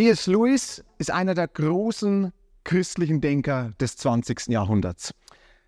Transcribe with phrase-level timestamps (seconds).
[0.00, 0.26] C.S.
[0.28, 2.32] Lewis ist einer der großen
[2.64, 4.46] christlichen Denker des 20.
[4.48, 5.12] Jahrhunderts.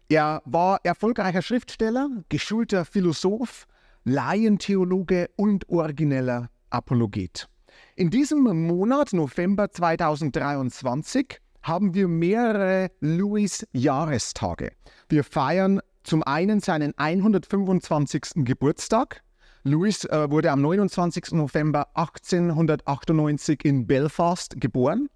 [0.08, 3.66] Er war erfolgreicher Schriftsteller, geschulter Philosoph,
[4.04, 7.46] Laientheologe und origineller Apologet.
[7.94, 14.72] In diesem Monat, November 2023, haben wir mehrere Louis-Jahrestage.
[15.10, 18.46] Wir feiern zum einen seinen 125.
[18.46, 19.22] Geburtstag.
[19.64, 21.30] Louis äh, wurde am 29.
[21.32, 25.08] November 1898 in Belfast geboren.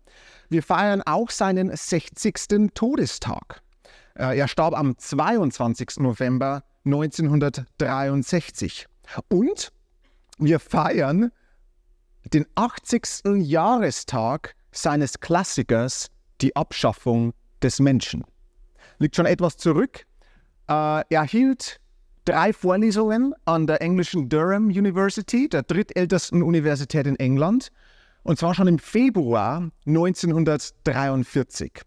[0.48, 2.70] Wir feiern auch seinen 60.
[2.72, 3.60] Todestag.
[4.14, 5.98] Äh, er starb am 22.
[5.98, 8.86] November 1963.
[9.28, 9.72] Und
[10.38, 11.33] wir feiern
[12.33, 13.22] den 80.
[13.36, 16.06] Jahrestag seines Klassikers
[16.41, 18.22] Die Abschaffung des Menschen.
[18.98, 20.06] Liegt schon etwas zurück.
[20.69, 21.81] Äh, er hielt
[22.27, 27.70] drei Vorlesungen an der englischen Durham University, der drittältesten Universität in England,
[28.22, 31.80] und zwar schon im Februar 1943.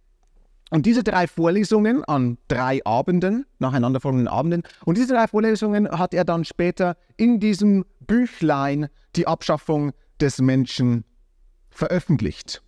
[0.71, 6.13] Und diese drei Vorlesungen an drei Abenden, nacheinander folgenden Abenden, und diese drei Vorlesungen hat
[6.13, 11.03] er dann später in diesem Büchlein Die Abschaffung des Menschen
[11.69, 12.61] veröffentlicht.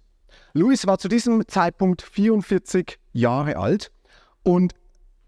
[0.53, 3.92] Louis war zu diesem Zeitpunkt 44 Jahre alt
[4.44, 4.73] und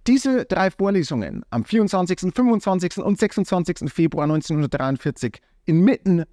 [0.07, 2.97] diese drei Vorlesungen am 24., 25.
[2.97, 3.91] und 26.
[3.91, 6.25] Februar 1943 inmitten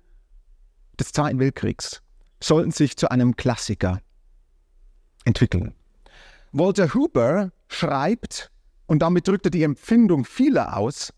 [0.99, 2.03] des Zweiten Weltkriegs
[2.43, 4.01] sollten sich zu einem Klassiker
[5.25, 5.75] entwickeln.
[6.53, 8.51] Walter Huber schreibt,
[8.87, 11.13] und damit drückt er die Empfindung vieler aus,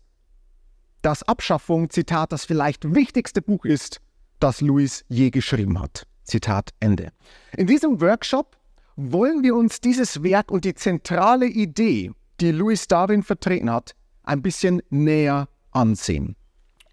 [1.01, 3.99] dass Abschaffung, Zitat, das vielleicht wichtigste Buch ist,
[4.39, 6.05] das Louis je geschrieben hat.
[6.23, 7.11] Zitat Ende.
[7.57, 8.57] In diesem Workshop
[8.95, 14.41] wollen wir uns dieses Werk und die zentrale Idee, die Louis Darwin vertreten hat, ein
[14.41, 16.35] bisschen näher ansehen.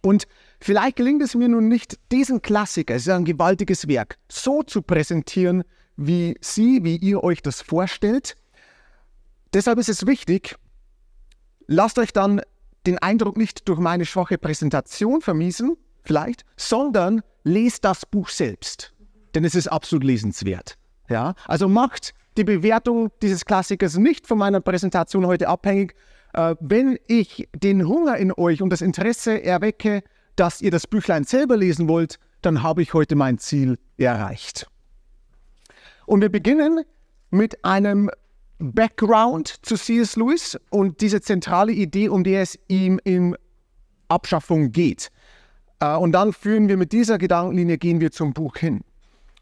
[0.03, 0.27] Und
[0.61, 4.83] vielleicht gelingt es mir nun nicht, diesen Klassiker, es ist ein gewaltiges Werk, so zu
[4.83, 5.65] präsentieren,
[5.97, 8.35] wie Sie, wie ihr euch das vorstellt.
[9.53, 10.57] Deshalb ist es wichtig,
[11.67, 12.41] lasst euch dann
[12.87, 18.95] den Eindruck nicht durch meine schwache Präsentation vermiesen, vielleicht, sondern lest das Buch selbst,
[19.35, 20.79] denn es ist absolut lesenswert.
[21.09, 21.35] Ja?
[21.47, 25.95] Also macht die Bewertung dieses Klassikers nicht von meiner Präsentation heute abhängig.
[26.33, 30.03] Äh, wenn ich den Hunger in euch und das Interesse erwecke,
[30.37, 34.67] dass ihr das Büchlein selber lesen wollt, dann habe ich heute mein Ziel erreicht.
[36.07, 36.83] Und wir beginnen
[37.31, 38.11] mit einem
[38.59, 40.17] Background zu C.S.
[40.17, 43.37] Lewis und diese zentrale Idee, um die es ihm in
[44.09, 45.11] Abschaffung geht.
[45.81, 48.83] Äh, und dann führen wir mit dieser Gedankenlinie, gehen wir zum Buch hin.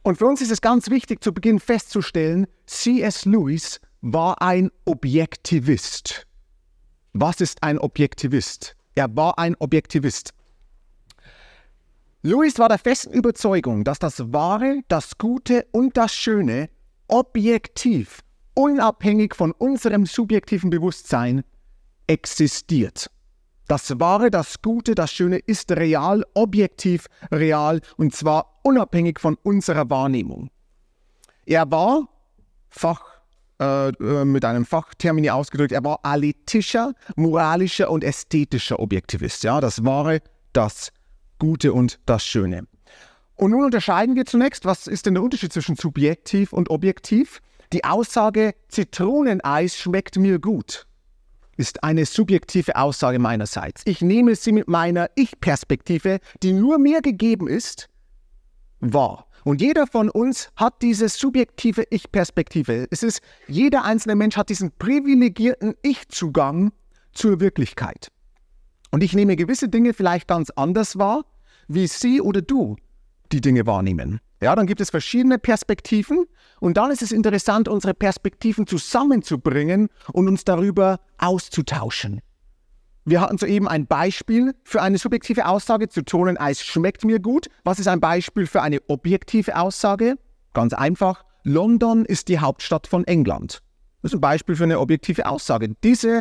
[0.09, 3.27] Und für uns ist es ganz wichtig, zu Beginn festzustellen, C.S.
[3.27, 6.27] Lewis war ein Objektivist.
[7.13, 8.75] Was ist ein Objektivist?
[8.95, 10.33] Er war ein Objektivist.
[12.23, 16.71] Lewis war der festen Überzeugung, dass das Wahre, das Gute und das Schöne
[17.09, 18.21] objektiv,
[18.55, 21.45] unabhängig von unserem subjektiven Bewusstsein
[22.07, 23.11] existiert.
[23.67, 29.89] Das Wahre, das Gute, das Schöne ist real, objektiv real und zwar unabhängig von unserer
[29.91, 30.51] Wahrnehmung.
[31.47, 32.09] Er war,
[32.69, 33.03] Fach,
[33.61, 39.43] äh, äh, mit einem Fachtermini ausgedrückt, er war alethischer, moralischer und ästhetischer Objektivist.
[39.43, 40.21] Ja, das Wahre,
[40.53, 40.93] das
[41.39, 42.67] Gute und das Schöne.
[43.37, 47.41] Und nun unterscheiden wir zunächst, was ist denn der Unterschied zwischen subjektiv und objektiv?
[47.73, 50.89] Die Aussage Zitroneneis schmeckt mir gut
[51.59, 53.83] ist eine subjektive Aussage meinerseits.
[53.85, 57.89] Ich nehme sie mit meiner Ich-Perspektive, die nur mir gegeben ist,
[58.81, 59.27] wahr.
[59.45, 62.87] Und jeder von uns hat diese subjektive Ich-Perspektive.
[62.91, 66.73] Es ist, jeder einzelne Mensch hat diesen privilegierten Ich-Zugang
[67.13, 68.09] zur Wirklichkeit.
[68.91, 71.25] Und ich nehme gewisse Dinge vielleicht ganz anders wahr,
[71.69, 72.77] wie Sie oder du
[73.33, 74.21] die Dinge wahrnehmen.
[74.41, 76.27] Ja, dann gibt es verschiedene Perspektiven
[76.61, 82.21] und dann ist es interessant, unsere Perspektiven zusammenzubringen und uns darüber auszutauschen.
[83.09, 87.49] Wir hatten soeben ein Beispiel für eine subjektive Aussage zu Toneneis schmeckt mir gut.
[87.65, 90.19] Was ist ein Beispiel für eine objektive Aussage?
[90.53, 93.63] Ganz einfach, London ist die Hauptstadt von England.
[94.03, 95.75] Das ist ein Beispiel für eine objektive Aussage.
[95.83, 96.21] Diese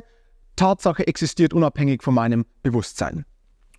[0.55, 3.25] Tatsache existiert unabhängig von meinem Bewusstsein.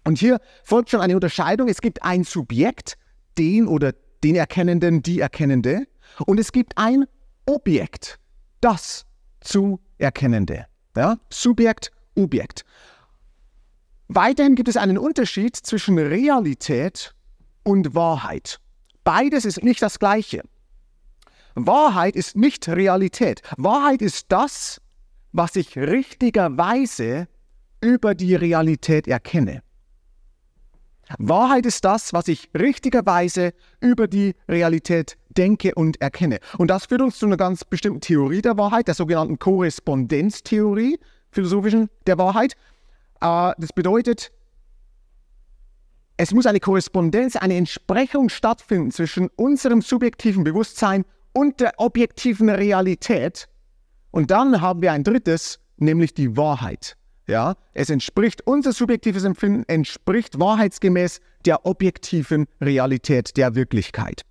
[0.04, 1.68] Und hier folgt schon eine Unterscheidung.
[1.68, 2.98] Es gibt ein Subjekt,
[3.38, 5.86] den oder den Erkennenden, die Erkennende.
[6.26, 7.06] Und es gibt ein
[7.46, 8.18] Objekt,
[8.60, 9.06] das
[9.40, 10.66] zu Erkennende.
[10.94, 11.16] Ja?
[11.30, 12.66] Subjekt, Objekt.
[14.08, 17.14] Weiterhin gibt es einen Unterschied zwischen Realität
[17.62, 18.58] und Wahrheit.
[19.04, 20.42] Beides ist nicht das Gleiche.
[21.54, 23.42] Wahrheit ist nicht Realität.
[23.58, 24.80] Wahrheit ist das,
[25.32, 27.28] was ich richtigerweise
[27.82, 29.62] über die Realität erkenne.
[31.18, 36.38] Wahrheit ist das, was ich richtigerweise über die Realität denke und erkenne.
[36.58, 40.98] Und das führt uns zu einer ganz bestimmten Theorie der Wahrheit, der sogenannten Korrespondenztheorie,
[41.30, 42.56] philosophischen der Wahrheit.
[43.20, 44.32] Äh, das bedeutet,
[46.16, 53.48] es muss eine Korrespondenz, eine Entsprechung stattfinden zwischen unserem subjektiven Bewusstsein und der objektiven Realität.
[54.10, 56.96] Und dann haben wir ein drittes, nämlich die Wahrheit.
[57.28, 64.22] Ja, es entspricht, unser subjektives Empfinden entspricht wahrheitsgemäß der objektiven Realität der Wirklichkeit.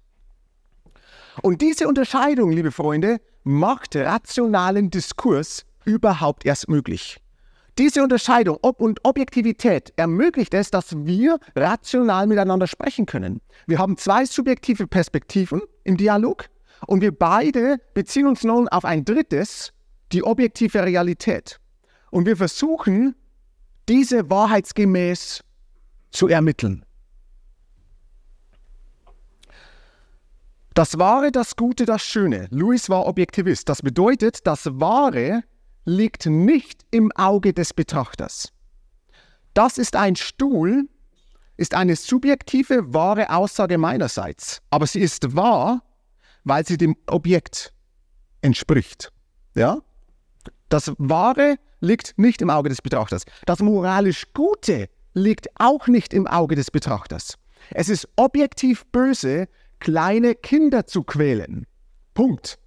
[1.44, 7.20] Und diese Unterscheidung, liebe Freunde, macht rationalen Diskurs überhaupt erst möglich.
[7.78, 13.40] Diese Unterscheidung Ob und Objektivität ermöglicht es, dass wir rational miteinander sprechen können.
[13.68, 16.46] Wir haben zwei subjektive Perspektiven im Dialog
[16.88, 19.74] und wir beide beziehen uns nun auf ein drittes,
[20.12, 21.60] die objektive Realität.
[22.10, 23.16] Und wir versuchen,
[23.88, 25.44] diese wahrheitsgemäß
[26.10, 26.84] zu ermitteln.
[30.74, 32.48] Das Wahre, das Gute, das Schöne.
[32.50, 33.70] Louis war Objektivist.
[33.70, 35.44] Das bedeutet, das Wahre
[35.88, 38.52] liegt nicht im Auge des Betrachters.
[39.54, 40.90] Das ist ein Stuhl,
[41.56, 44.62] ist eine subjektive, wahre Aussage meinerseits.
[44.70, 45.82] Aber sie ist wahr,
[46.44, 47.74] weil sie dem Objekt
[48.42, 49.14] entspricht.
[49.56, 49.82] Ja?
[50.68, 53.24] Das Wahre liegt nicht im Auge des Betrachters.
[53.46, 57.36] Das moralisch Gute liegt auch nicht im Auge des Betrachters.
[57.72, 59.48] Es ist objektiv böse,
[59.80, 61.66] kleine Kinder zu quälen.
[62.14, 62.60] Punkt.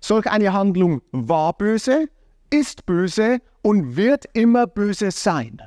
[0.00, 2.08] Solch eine Handlung war böse,
[2.52, 5.62] ist böse und wird immer böse sein.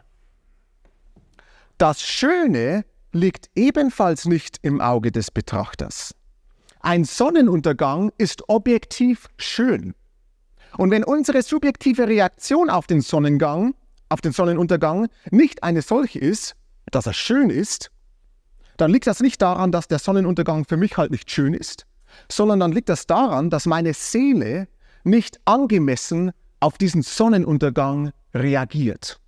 [1.78, 6.14] Das Schöne liegt ebenfalls nicht im Auge des Betrachters.
[6.82, 9.96] Ein Sonnenuntergang ist objektiv schön.
[10.78, 13.74] Und wenn unsere subjektive Reaktion auf den Sonnengang,
[14.10, 16.56] auf den Sonnenuntergang nicht eine solche ist,
[16.92, 17.92] dass er schön ist,
[18.78, 21.86] dann liegt das nicht daran, dass der Sonnenuntergang für mich halt nicht schön ist,
[22.30, 24.68] sondern dann liegt das daran, dass meine Seele
[25.04, 26.32] nicht angemessen
[26.66, 29.20] auf diesen Sonnenuntergang reagiert.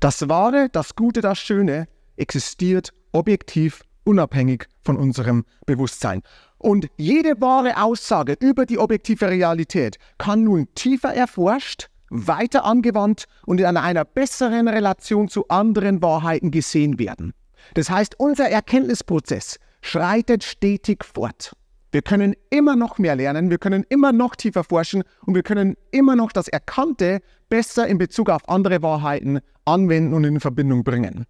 [0.00, 1.86] Das Wahre, das Gute, das Schöne
[2.16, 6.22] existiert objektiv unabhängig von unserem Bewusstsein.
[6.56, 13.60] Und jede wahre Aussage über die objektive Realität kann nun tiefer erforscht, weiter angewandt und
[13.60, 17.34] in einer besseren Relation zu anderen Wahrheiten gesehen werden.
[17.74, 21.52] Das heißt, unser Erkenntnisprozess schreitet stetig fort.
[21.92, 25.76] Wir können immer noch mehr lernen, wir können immer noch tiefer forschen und wir können
[25.90, 31.26] immer noch das Erkannte besser in Bezug auf andere Wahrheiten anwenden und in Verbindung bringen.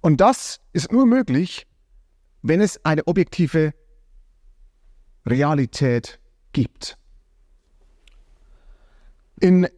[0.00, 1.66] Und das ist nur möglich,
[2.40, 3.74] wenn es eine objektive
[5.26, 6.18] Realität
[6.52, 6.96] gibt.
[9.40, 9.68] In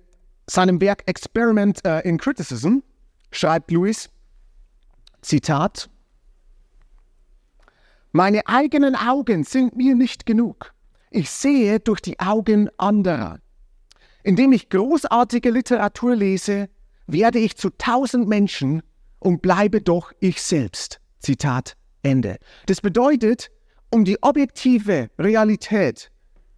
[0.47, 2.79] seinem Werk Experiment uh, in Criticism
[3.33, 4.09] schreibt Lewis,
[5.21, 5.91] Zitat,
[8.19, 10.75] Meine eigenen Augen sind mir nicht genug.
[11.13, 13.39] Ich sehe durch die Augen anderer.
[14.25, 16.69] Indem ich großartige Literatur lese,
[17.07, 18.83] werde ich zu tausend Menschen
[19.21, 21.01] und bleibe doch ich selbst.
[21.21, 22.39] Zitat Ende.
[22.67, 23.53] Das bedeutet,
[23.93, 26.11] um die objektive Realität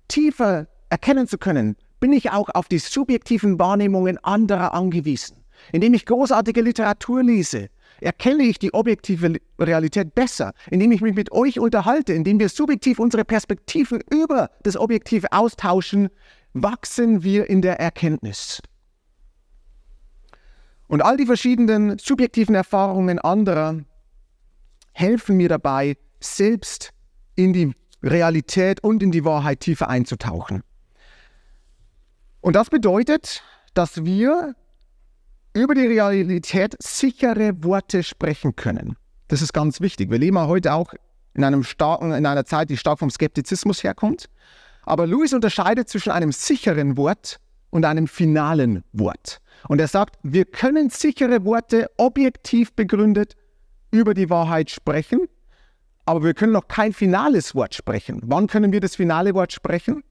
[0.09, 5.45] tiefer erkennen zu können, bin ich auch auf die subjektiven Wahrnehmungen anderer angewiesen.
[5.73, 7.69] Indem ich großartige Literatur lese,
[8.01, 10.53] erkenne ich die objektive Realität besser.
[10.71, 16.09] Indem ich mich mit euch unterhalte, indem wir subjektiv unsere Perspektiven über das Objektive austauschen,
[16.53, 18.61] wachsen wir in der Erkenntnis.
[20.89, 23.85] Und all die verschiedenen subjektiven Erfahrungen anderer
[24.93, 26.91] helfen mir dabei, selbst
[27.37, 30.63] in die Realität und in die Wahrheit tiefer einzutauchen.
[32.41, 33.43] Und das bedeutet,
[33.75, 34.55] dass wir
[35.53, 38.97] über die Realität sichere Worte sprechen können.
[39.29, 40.11] Das ist ganz wichtig.
[40.11, 40.93] Wir leben heute auch
[41.35, 44.27] in, einem starken, in einer Zeit, die stark vom Skeptizismus herkommt.
[44.83, 47.39] Aber Lewis unterscheidet zwischen einem sicheren Wort
[47.71, 49.41] und einem finalen Wort.
[49.69, 53.37] Und er sagt, wir können sichere Worte objektiv begründet
[53.91, 55.29] über die Wahrheit sprechen,
[56.07, 58.21] aber wir können noch kein finales Wort sprechen.
[58.25, 60.03] Wann können wir das finale Wort sprechen?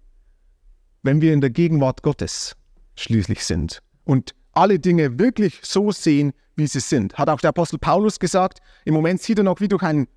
[1.02, 2.56] Wenn wir in der Gegenwart Gottes
[2.96, 7.18] schließlich sind und alle Dinge wirklich so sehen, wie sie sind.
[7.18, 10.08] Hat auch der Apostel Paulus gesagt, im Moment sieht er noch wie durch ein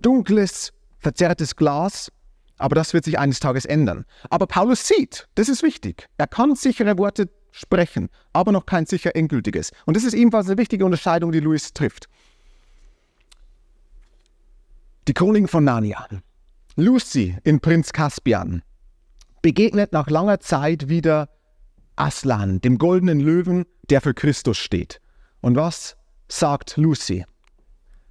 [0.00, 2.12] dunkles, verzerrtes Glas,
[2.58, 4.04] aber das wird sich eines Tages ändern.
[4.30, 6.06] Aber Paulus sieht, das ist wichtig.
[6.18, 9.72] Er kann sichere Worte sprechen, aber noch kein sicher endgültiges.
[9.86, 12.08] Und das ist ebenfalls eine wichtige Unterscheidung, die Louis trifft.
[15.08, 16.06] Die Königin von Narnia,
[16.76, 18.62] Lucy in Prinz Caspian,
[19.40, 21.28] begegnet nach langer Zeit wieder
[21.96, 25.00] Aslan, dem goldenen Löwen, der für Christus steht.
[25.40, 25.96] Und was
[26.28, 27.24] sagt Lucy?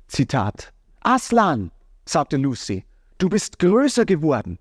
[0.08, 1.72] Zitat: Aslan,
[2.06, 2.86] sagte Lucy,
[3.18, 4.60] du bist größer geworden.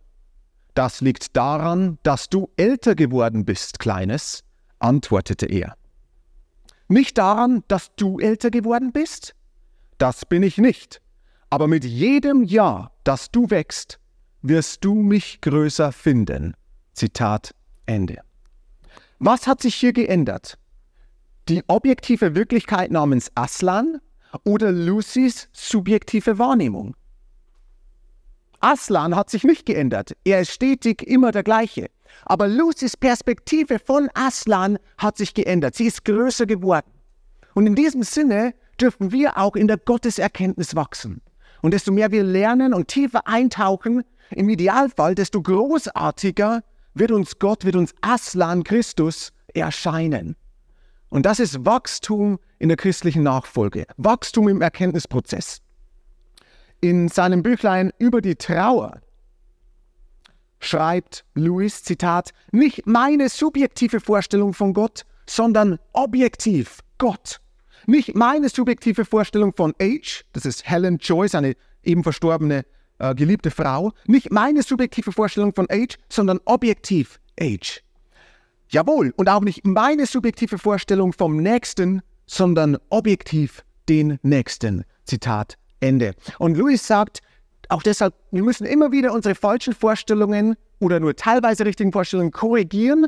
[0.75, 4.45] Das liegt daran, dass du älter geworden bist, Kleines,
[4.79, 5.77] antwortete er.
[6.89, 9.35] Nicht daran, dass du älter geworden bist?
[9.99, 11.00] Das bin ich nicht.
[11.50, 14.00] Aber mit jedem Jahr, das du wächst,
[14.43, 16.55] wirst du mich größer finden.
[16.95, 17.55] Zitat
[17.87, 18.19] Ende.
[19.23, 20.57] Was hat sich hier geändert?
[21.50, 24.00] Die objektive Wirklichkeit namens Aslan
[24.45, 26.97] oder Lucys subjektive Wahrnehmung?
[28.61, 30.17] Aslan hat sich nicht geändert.
[30.25, 31.91] Er ist stetig immer der gleiche.
[32.25, 35.75] Aber Lucys Perspektive von Aslan hat sich geändert.
[35.75, 36.91] Sie ist größer geworden.
[37.53, 41.21] Und in diesem Sinne dürfen wir auch in der Gotteserkenntnis wachsen.
[41.61, 46.62] Und desto mehr wir lernen und tiefer eintauchen, im Idealfall, desto großartiger
[46.94, 50.37] wird uns Gott, wird uns Aslan Christus erscheinen.
[51.09, 55.61] Und das ist Wachstum in der christlichen Nachfolge, Wachstum im Erkenntnisprozess.
[56.80, 59.00] In seinem Büchlein über die Trauer
[60.61, 67.40] schreibt Louis, Zitat, nicht meine subjektive Vorstellung von Gott, sondern objektiv Gott.
[67.87, 72.64] Nicht meine subjektive Vorstellung von Age, das ist Helen Joyce, eine eben verstorbene
[73.00, 77.83] äh, geliebte Frau, nicht meine subjektive Vorstellung von Age, sondern objektiv Age.
[78.69, 84.85] Jawohl, und auch nicht meine subjektive Vorstellung vom Nächsten, sondern objektiv den Nächsten.
[85.04, 86.14] Zitat Ende.
[86.38, 87.21] Und Louis sagt,
[87.69, 93.07] auch deshalb, wir müssen immer wieder unsere falschen Vorstellungen oder nur teilweise richtigen Vorstellungen korrigieren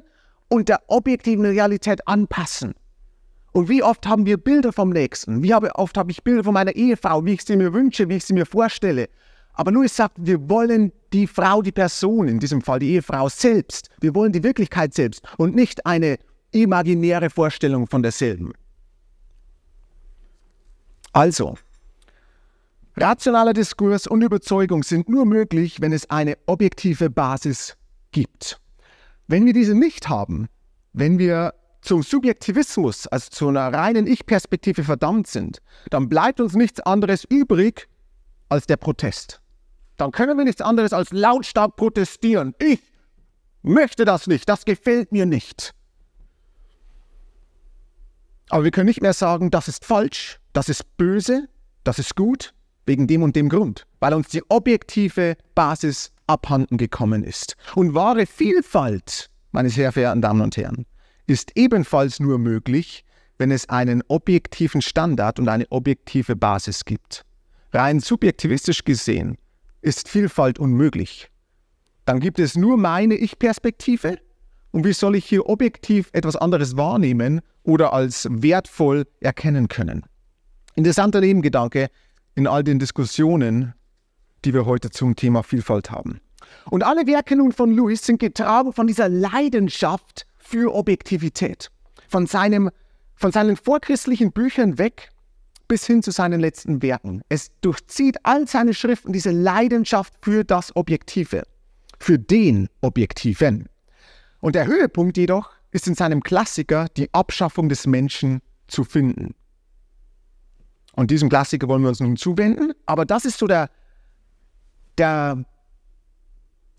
[0.48, 2.74] und der objektiven Realität anpassen.
[3.52, 5.42] Und wie oft haben wir Bilder vom Nächsten?
[5.42, 8.24] Wie oft habe ich Bilder von meiner Ehefrau, wie ich sie mir wünsche, wie ich
[8.24, 9.08] sie mir vorstelle?
[9.54, 13.90] Aber Louis sagt, wir wollen die Frau, die Person, in diesem Fall die Ehefrau selbst.
[14.00, 16.18] Wir wollen die Wirklichkeit selbst und nicht eine
[16.52, 18.52] imaginäre Vorstellung von derselben.
[21.12, 21.56] Also,
[22.96, 27.76] Rationaler Diskurs und Überzeugung sind nur möglich, wenn es eine objektive Basis
[28.12, 28.60] gibt.
[29.28, 30.48] Wenn wir diese nicht haben,
[30.92, 35.58] wenn wir zum Subjektivismus, also zu einer reinen Ich-Perspektive verdammt sind,
[35.90, 37.88] dann bleibt uns nichts anderes übrig
[38.48, 39.41] als der Protest.
[40.02, 42.56] Dann können wir nichts anderes als lautstark protestieren.
[42.58, 42.80] Ich
[43.62, 45.74] möchte das nicht, das gefällt mir nicht.
[48.48, 51.46] Aber wir können nicht mehr sagen, das ist falsch, das ist böse,
[51.84, 52.52] das ist gut,
[52.84, 57.56] wegen dem und dem Grund, weil uns die objektive Basis abhanden gekommen ist.
[57.76, 60.84] Und wahre Vielfalt, meine sehr verehrten Damen und Herren,
[61.28, 63.04] ist ebenfalls nur möglich,
[63.38, 67.24] wenn es einen objektiven Standard und eine objektive Basis gibt.
[67.72, 69.38] Rein subjektivistisch gesehen
[69.82, 71.28] ist Vielfalt unmöglich.
[72.04, 74.18] Dann gibt es nur meine Ich-Perspektive
[74.70, 80.04] und wie soll ich hier objektiv etwas anderes wahrnehmen oder als wertvoll erkennen können?
[80.74, 81.88] Interessanter Nebengedanke,
[82.34, 83.74] in all den Diskussionen,
[84.44, 86.20] die wir heute zum Thema Vielfalt haben.
[86.70, 91.70] Und alle Werke nun von Lewis sind getragen von dieser Leidenschaft für Objektivität.
[92.08, 92.70] Von, seinem,
[93.14, 95.10] von seinen vorchristlichen Büchern weg
[95.72, 97.22] bis hin zu seinen letzten Werken.
[97.30, 101.44] Es durchzieht all seine Schriften diese Leidenschaft für das Objektive,
[101.98, 103.70] für den Objektiven.
[104.40, 109.34] Und der Höhepunkt jedoch ist in seinem Klassiker die Abschaffung des Menschen zu finden.
[110.94, 112.74] Und diesem Klassiker wollen wir uns nun zuwenden.
[112.84, 113.70] Aber das ist so der,
[114.98, 115.42] der,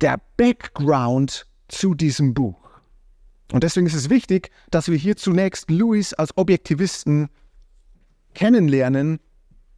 [0.01, 2.59] der Background zu diesem Buch.
[3.51, 7.31] Und deswegen ist es wichtig, dass wir hier zunächst Louis als Objektivisten
[8.33, 9.19] kennenlernen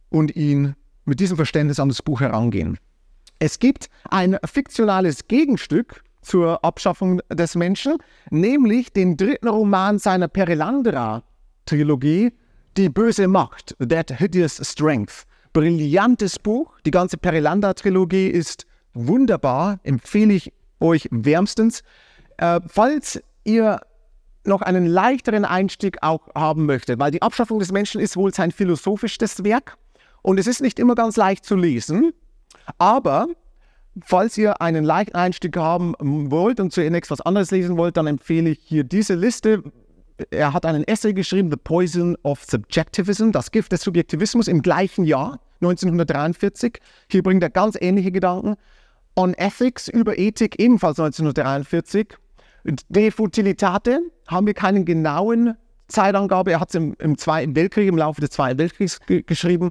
[0.08, 2.78] und ihn mit diesem Verständnis an das Buch herangehen.
[3.38, 7.98] Es gibt ein fiktionales Gegenstück zur Abschaffung des Menschen,
[8.30, 12.32] nämlich den dritten Roman seiner Perilandra-Trilogie,
[12.76, 15.24] die böse Macht, That Hideous Strength.
[15.52, 16.72] Brillantes Buch.
[16.84, 21.82] Die ganze Perilander-Trilogie ist wunderbar, empfehle ich euch wärmstens.
[22.38, 23.80] Äh, falls ihr
[24.46, 28.50] noch einen leichteren Einstieg auch haben möchtet, weil die Abschaffung des Menschen ist wohl sein
[28.50, 29.76] philosophisches Werk
[30.22, 32.12] und es ist nicht immer ganz leicht zu lesen,
[32.78, 33.26] aber
[34.04, 38.50] falls ihr einen leichten Einstieg haben wollt und zunächst was anderes lesen wollt, dann empfehle
[38.50, 39.62] ich hier diese Liste
[40.30, 45.04] er hat einen Essay geschrieben, The Poison of Subjectivism, das Gift des Subjektivismus im gleichen
[45.04, 46.80] Jahr, 1943.
[47.10, 48.56] Hier bringt er ganz ähnliche Gedanken.
[49.14, 52.16] On Ethics über Ethik, ebenfalls 1943.
[52.88, 55.54] De Futilitate haben wir keinen genauen
[55.88, 56.52] Zeitangabe.
[56.52, 59.70] Er hat es im, im, Zweiten Weltkrieg, im Laufe des Zweiten Weltkriegs geschrieben.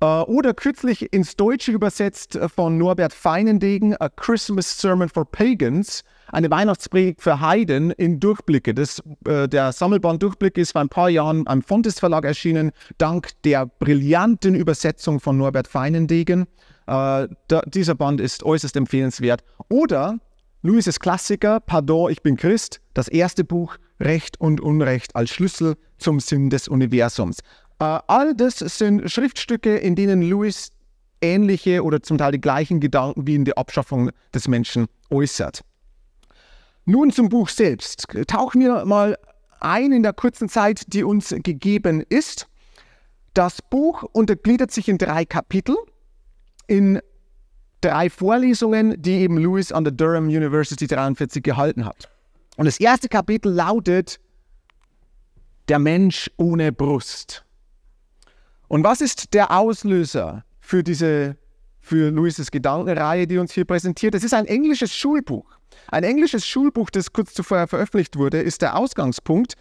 [0.00, 6.50] Äh, oder kürzlich ins Deutsche übersetzt von Norbert Feinendegen, A Christmas Sermon for Pagans, eine
[6.50, 8.74] Weihnachtspredigt für Heiden in Durchblicke.
[8.74, 13.30] Das, äh, der Sammelband Durchblicke ist vor ein paar Jahren am Fontes Verlag erschienen, dank
[13.42, 16.42] der brillanten Übersetzung von Norbert Feinendegen.
[16.86, 19.42] Äh, da, dieser Band ist äußerst empfehlenswert.
[19.68, 20.18] Oder
[20.62, 26.20] Louis' Klassiker, Pardon, ich bin Christ, das erste Buch, Recht und Unrecht als Schlüssel zum
[26.20, 27.38] Sinn des Universums.
[27.78, 30.70] Äh, all das sind Schriftstücke, in denen Louis
[31.22, 35.62] ähnliche oder zum Teil die gleichen Gedanken wie in der Abschaffung des Menschen äußert.
[36.84, 38.06] Nun zum Buch selbst.
[38.26, 39.16] Tauchen wir mal
[39.60, 42.48] ein in der kurzen Zeit, die uns gegeben ist.
[43.32, 45.76] Das Buch untergliedert sich in drei Kapitel,
[46.66, 47.00] in
[47.80, 52.08] drei Vorlesungen, die eben Lewis an der Durham University 43 gehalten hat.
[52.56, 54.20] Und das erste Kapitel lautet
[55.68, 57.44] Der Mensch ohne Brust.
[58.68, 61.36] Und was ist der Auslöser für diese,
[61.80, 64.14] für Louises Gedankenreihe, die uns hier präsentiert?
[64.14, 65.46] Es ist ein englisches Schulbuch.
[65.88, 69.54] Ein englisches Schulbuch, das kurz zuvor veröffentlicht wurde, ist der Ausgangspunkt.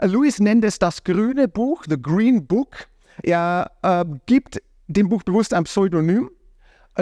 [0.00, 2.86] Louis nennt es das grüne Buch, The Green Book.
[3.22, 6.30] Er äh, gibt dem Buch bewusst ein Pseudonym,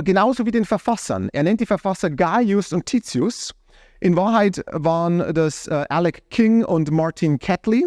[0.02, 1.28] genauso wie den Verfassern.
[1.32, 3.54] Er nennt die Verfasser Gaius und Titius.
[4.00, 7.86] In Wahrheit waren das äh, Alec King und Martin Catley.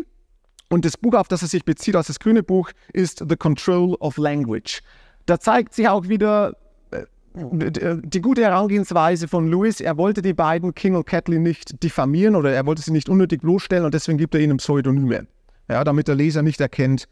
[0.70, 3.96] Und das Buch, auf das er sich bezieht, als das grüne Buch, ist The Control
[3.96, 4.82] of Language.
[5.26, 6.56] Da zeigt sich auch wieder
[6.92, 9.80] äh, die gute Herangehensweise von Lewis.
[9.80, 13.42] Er wollte die beiden, King und Catley, nicht diffamieren oder er wollte sie nicht unnötig
[13.42, 15.28] bloßstellen und deswegen gibt er ihnen Pseudonyme.
[15.70, 17.08] Ja, damit der Leser nicht erkennt,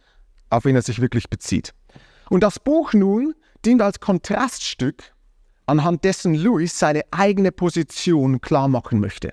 [0.49, 1.73] auf wen er sich wirklich bezieht.
[2.29, 3.35] Und das Buch nun
[3.65, 5.13] dient als Kontraststück,
[5.65, 9.31] anhand dessen Lewis seine eigene Position klar machen möchte.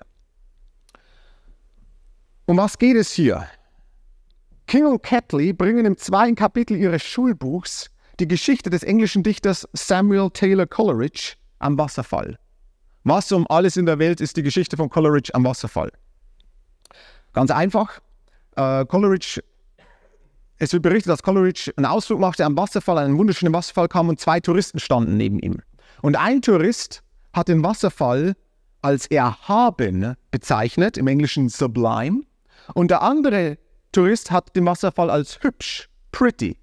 [2.45, 3.47] Um was geht es hier?
[4.67, 10.29] King und Catley bringen im zweiten Kapitel ihres Schulbuchs die Geschichte des englischen Dichters Samuel
[10.31, 12.37] Taylor Coleridge am Wasserfall.
[13.03, 15.91] Was um alles in der Welt ist die Geschichte von Coleridge am Wasserfall?
[17.33, 17.99] Ganz einfach.
[18.55, 19.41] Äh, Coleridge
[20.63, 24.19] es wird berichtet, dass Coleridge einen Ausflug machte am Wasserfall, einen wunderschönen Wasserfall kam und
[24.19, 25.61] zwei Touristen standen neben ihm.
[26.01, 28.33] Und ein Tourist hat den Wasserfall
[28.81, 32.21] als erhaben bezeichnet, im Englischen sublime,
[32.73, 33.57] und der andere
[33.91, 36.57] Tourist hat den Wasserfall als hübsch, pretty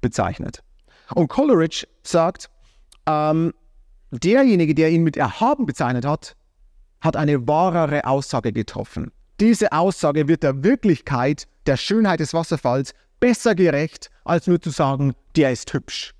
[0.00, 0.64] bezeichnet.
[1.14, 2.50] Und Coleridge sagt,
[3.06, 3.54] ähm,
[4.10, 6.34] derjenige, der ihn mit erhaben bezeichnet hat,
[7.00, 9.12] hat eine wahrere Aussage getroffen.
[9.38, 15.14] Diese Aussage wird der Wirklichkeit, der Schönheit des Wasserfalls besser gerecht, als nur zu sagen,
[15.34, 16.14] der ist hübsch.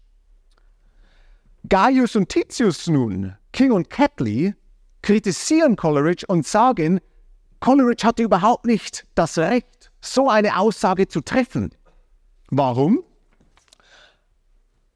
[1.68, 4.54] Gaius und Titius nun, King und Catley,
[5.02, 7.02] kritisieren Coleridge und sagen,
[7.60, 11.74] Coleridge hatte überhaupt nicht das Recht, so eine Aussage zu treffen.
[12.48, 13.04] Warum?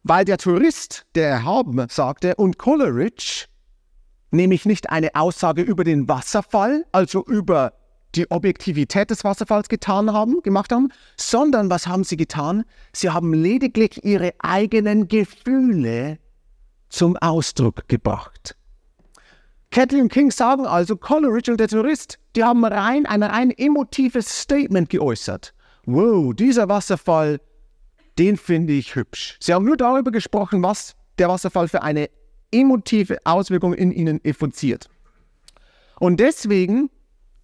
[0.02, 3.48] Weil der Tourist, der erhaben sagte, und Coleridge
[4.30, 7.74] nämlich nicht eine Aussage über den Wasserfall, also über
[8.14, 12.64] die Objektivität des Wasserfalls getan haben, gemacht haben, sondern was haben sie getan?
[12.92, 16.18] Sie haben lediglich ihre eigenen Gefühle
[16.88, 18.56] zum Ausdruck gebracht.
[19.70, 24.42] Catley und King sagen also, Coleridge und der Tourist, die haben rein ein rein emotives
[24.42, 25.54] Statement geäußert.
[25.84, 27.40] Wow, dieser Wasserfall,
[28.18, 29.36] den finde ich hübsch.
[29.40, 32.08] Sie haben nur darüber gesprochen, was der Wasserfall für eine
[32.50, 34.88] emotive Auswirkung in ihnen evoziert.
[36.00, 36.90] Und deswegen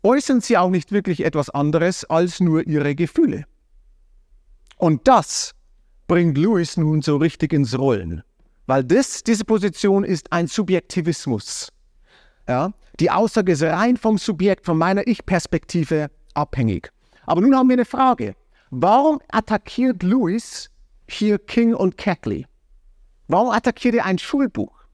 [0.04, 3.44] äußern sie auch nicht wirklich etwas anderes als nur ihre Gefühle.
[4.76, 5.52] Und das
[6.06, 8.22] bringt Lewis nun so richtig ins Rollen,
[8.66, 11.68] weil das, diese Position ist ein Subjektivismus.
[12.46, 12.72] Ja?
[13.00, 16.92] Die Aussage ist rein vom Subjekt, von meiner Ich-Perspektive abhängig.
[17.26, 18.34] Aber nun haben wir eine Frage.
[18.70, 20.70] Warum attackiert Lewis
[21.08, 22.46] hier King und Catley?
[23.28, 24.84] Warum attackiert er ein Schulbuch?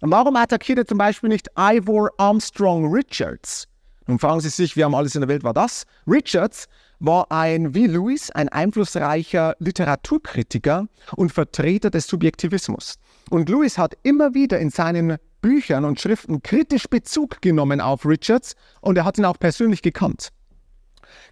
[0.00, 3.68] Und warum attackiert er zum Beispiel nicht Ivor Armstrong Richards,
[4.08, 5.84] nun fragen Sie sich, wir haben alles in der Welt, war das?
[6.06, 6.66] Richards
[6.98, 12.94] war ein, wie Lewis, ein einflussreicher Literaturkritiker und Vertreter des Subjektivismus.
[13.28, 18.54] Und Lewis hat immer wieder in seinen Büchern und Schriften kritisch Bezug genommen auf Richards
[18.80, 20.30] und er hat ihn auch persönlich gekannt.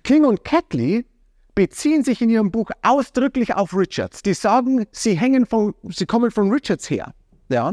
[0.04, 1.06] King und Catley
[1.54, 4.22] beziehen sich in ihrem Buch ausdrücklich auf Richards.
[4.22, 7.14] Die sagen, sie hängen von, sie kommen von Richards her.
[7.48, 7.72] Ja?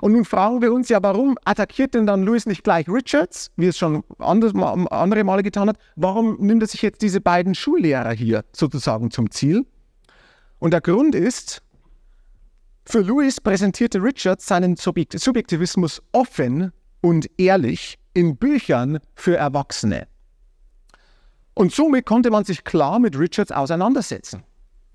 [0.00, 3.66] Und nun fragen wir uns ja, warum attackiert denn dann Lewis nicht gleich Richards, wie
[3.66, 5.78] es schon andere Male getan hat?
[5.96, 9.66] Warum nimmt er sich jetzt diese beiden Schullehrer hier sozusagen zum Ziel?
[10.58, 11.62] Und der Grund ist,
[12.86, 20.06] für Lewis präsentierte Richards seinen Subjektivismus offen und ehrlich in Büchern für Erwachsene.
[21.54, 24.42] Und somit konnte man sich klar mit Richards auseinandersetzen.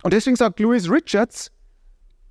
[0.03, 1.51] Und deswegen sagt Lewis Richards,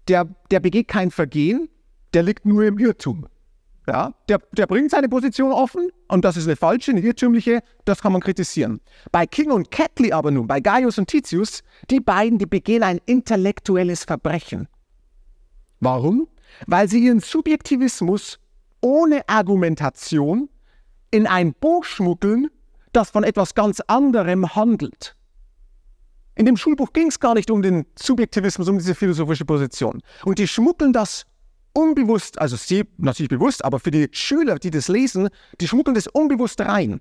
[0.07, 1.69] der, der begeht kein Vergehen,
[2.15, 3.27] der liegt nur im Irrtum.
[3.87, 8.03] Ja, der, der bringt seine Position offen und das ist eine falsche, eine irrtümliche, das
[8.03, 8.81] kann man kritisieren.
[9.13, 13.01] Bei King und Catley aber nun, bei Gaius und Titius, die beiden, die begehen ein
[13.07, 14.69] intellektuelles Verbrechen.
[15.81, 16.29] Warum?
[16.67, 18.39] weil sie ihren Subjektivismus
[18.81, 20.49] ohne Argumentation
[21.11, 22.49] in ein Buch schmuggeln,
[22.93, 25.15] das von etwas ganz anderem handelt.
[26.35, 30.01] In dem Schulbuch ging es gar nicht um den Subjektivismus, um diese philosophische Position.
[30.25, 31.27] Und die schmuggeln das
[31.79, 35.29] unbewusst, also sie natürlich bewusst, aber für die Schüler, die das lesen,
[35.61, 37.01] die schmuggeln das unbewusst rein.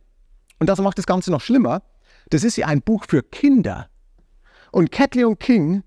[0.60, 1.82] Und das macht das Ganze noch schlimmer.
[2.30, 3.90] Das ist ja ein Buch für Kinder.
[4.72, 5.84] Und Catley und King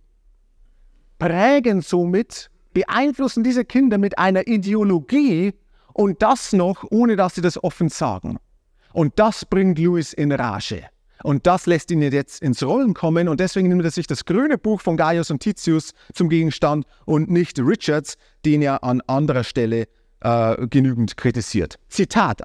[1.18, 5.54] prägen somit, beeinflussen diese Kinder mit einer Ideologie
[5.92, 8.38] und das noch, ohne dass sie das offen sagen.
[8.92, 10.88] Und das bringt Lewis in Rage.
[11.22, 14.58] Und das lässt ihn jetzt ins Rollen kommen und deswegen nimmt er sich das grüne
[14.58, 19.86] Buch von Gaius und Titius zum Gegenstand und nicht Richards, den er an anderer Stelle
[20.20, 21.78] äh, genügend kritisiert.
[21.88, 22.42] Zitat.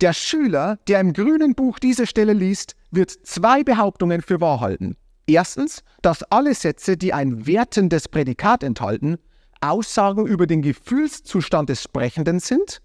[0.00, 4.96] Der Schüler, der im grünen Buch diese Stelle liest, wird zwei Behauptungen für wahr halten.
[5.26, 9.18] Erstens, dass alle Sätze, die ein wertendes Prädikat enthalten,
[9.60, 12.80] Aussagen über den Gefühlszustand des Sprechenden sind.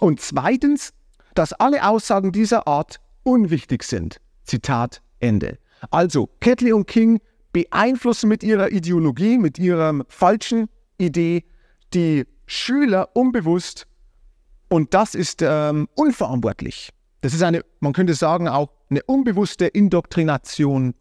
[0.00, 0.92] Und zweitens,
[1.34, 4.20] dass alle Aussagen dieser Art unwichtig sind.
[4.46, 5.58] Zitat Ende.
[5.90, 7.20] Also, Catley und King
[7.52, 11.44] beeinflussen mit ihrer Ideologie, mit ihrer falschen Idee
[11.94, 13.86] die Schüler unbewusst
[14.68, 16.90] und das ist ähm, unverantwortlich.
[17.20, 20.94] Das ist eine, man könnte sagen, auch eine unbewusste Indoktrination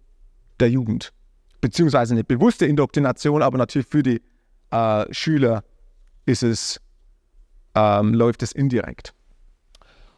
[0.60, 1.12] der Jugend.
[1.62, 4.21] Beziehungsweise eine bewusste Indoktrination, aber natürlich für die
[4.71, 5.63] äh, Schüler
[6.25, 6.79] ist es,
[7.75, 9.13] ähm, läuft es indirekt.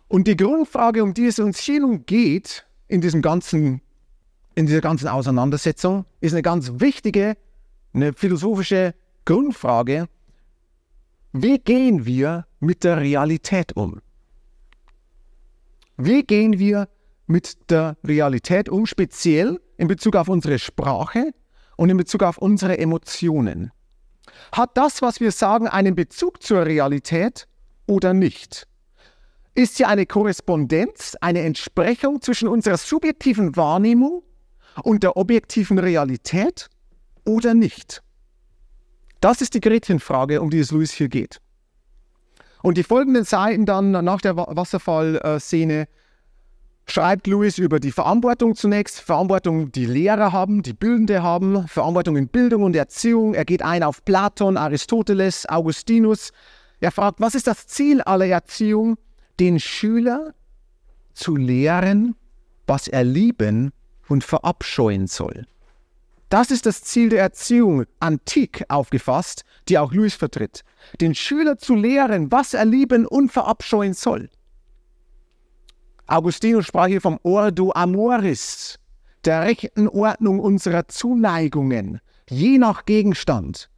[0.08, 3.82] Und die Grundfrage, um die es uns hier nun geht, in, diesem ganzen,
[4.56, 7.38] in dieser ganzen Auseinandersetzung, ist eine ganz wichtige,
[7.94, 8.94] eine philosophische
[9.26, 10.08] Grundfrage.
[11.34, 14.02] Wie gehen wir mit der Realität um?
[15.98, 16.88] Wie gehen wir
[17.26, 21.34] mit der Realität um, speziell in Bezug auf unsere Sprache
[21.76, 23.72] und in Bezug auf unsere Emotionen?
[24.52, 27.48] Hat das, was wir sagen, einen Bezug zur Realität
[27.88, 28.67] oder nicht?
[29.58, 34.22] Ist hier eine Korrespondenz, eine Entsprechung zwischen unserer subjektiven Wahrnehmung
[34.84, 36.70] und der objektiven Realität
[37.26, 38.04] oder nicht?
[39.20, 41.42] Das ist die Gretchenfrage, um die es Louis hier geht.
[42.62, 45.88] Und die folgenden Seiten dann nach der Wasserfallszene
[46.86, 52.28] schreibt Louis über die Verantwortung zunächst, Verantwortung, die Lehrer haben, die Bildende haben, Verantwortung in
[52.28, 53.34] Bildung und Erziehung.
[53.34, 56.30] Er geht ein auf Platon, Aristoteles, Augustinus.
[56.80, 59.00] Er fragt, was ist das Ziel aller Erziehung?
[59.40, 60.34] Den Schüler
[61.14, 62.16] zu lehren,
[62.66, 63.72] was er lieben
[64.08, 65.46] und verabscheuen soll.
[66.30, 70.64] Das ist das Ziel der Erziehung, antik aufgefasst, die auch Louis vertritt.
[71.00, 74.30] Den Schüler zu lehren, was er lieben und verabscheuen soll.
[76.06, 78.80] Augustinus sprach hier vom Ordo Amoris,
[79.26, 83.70] der rechten Ordnung unserer Zuneigungen, je nach Gegenstand.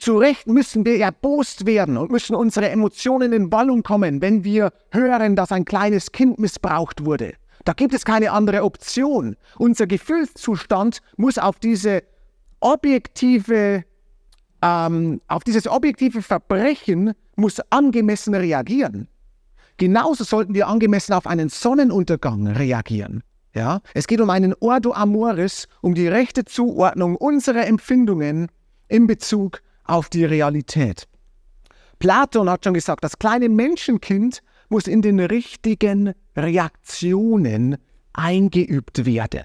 [0.00, 4.72] Zu Recht müssen wir erbost werden und müssen unsere Emotionen in Ballung kommen, wenn wir
[4.90, 7.34] hören, dass ein kleines Kind missbraucht wurde.
[7.66, 9.36] Da gibt es keine andere Option.
[9.58, 12.02] Unser Gefühlszustand muss auf diese
[12.60, 13.84] objektive,
[14.62, 19.06] ähm, auf dieses objektive Verbrechen muss angemessen reagieren.
[19.76, 23.22] Genauso sollten wir angemessen auf einen Sonnenuntergang reagieren.
[23.54, 23.82] Ja?
[23.92, 28.48] Es geht um einen Ordo Amoris, um die rechte Zuordnung unserer Empfindungen
[28.88, 29.60] in Bezug
[29.90, 31.06] auf die Realität.
[31.98, 37.76] Platon hat schon gesagt, das kleine Menschenkind muss in den richtigen Reaktionen
[38.12, 39.44] eingeübt werden.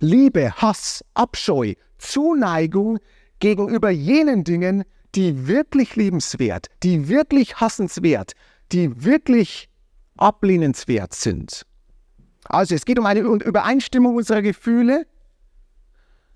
[0.00, 2.98] Liebe, Hass, Abscheu, Zuneigung
[3.38, 8.32] gegenüber jenen Dingen, die wirklich liebenswert, die wirklich hassenswert,
[8.72, 9.68] die wirklich
[10.16, 11.66] ablehnenswert sind.
[12.44, 15.06] Also es geht um eine Übereinstimmung unserer Gefühle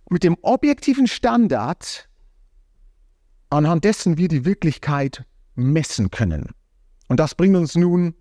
[0.09, 2.09] mit dem objektiven Standard,
[3.51, 6.55] anhand dessen wir die Wirklichkeit messen können.
[7.09, 8.15] Und das bringt uns nun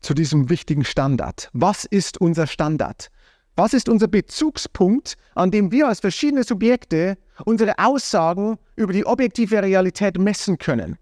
[0.00, 1.50] zu diesem wichtigen Standard.
[1.52, 3.10] Was ist unser Standard?
[3.56, 9.62] Was ist unser Bezugspunkt, an dem wir als verschiedene Subjekte unsere Aussagen über die objektive
[9.62, 10.98] Realität messen können?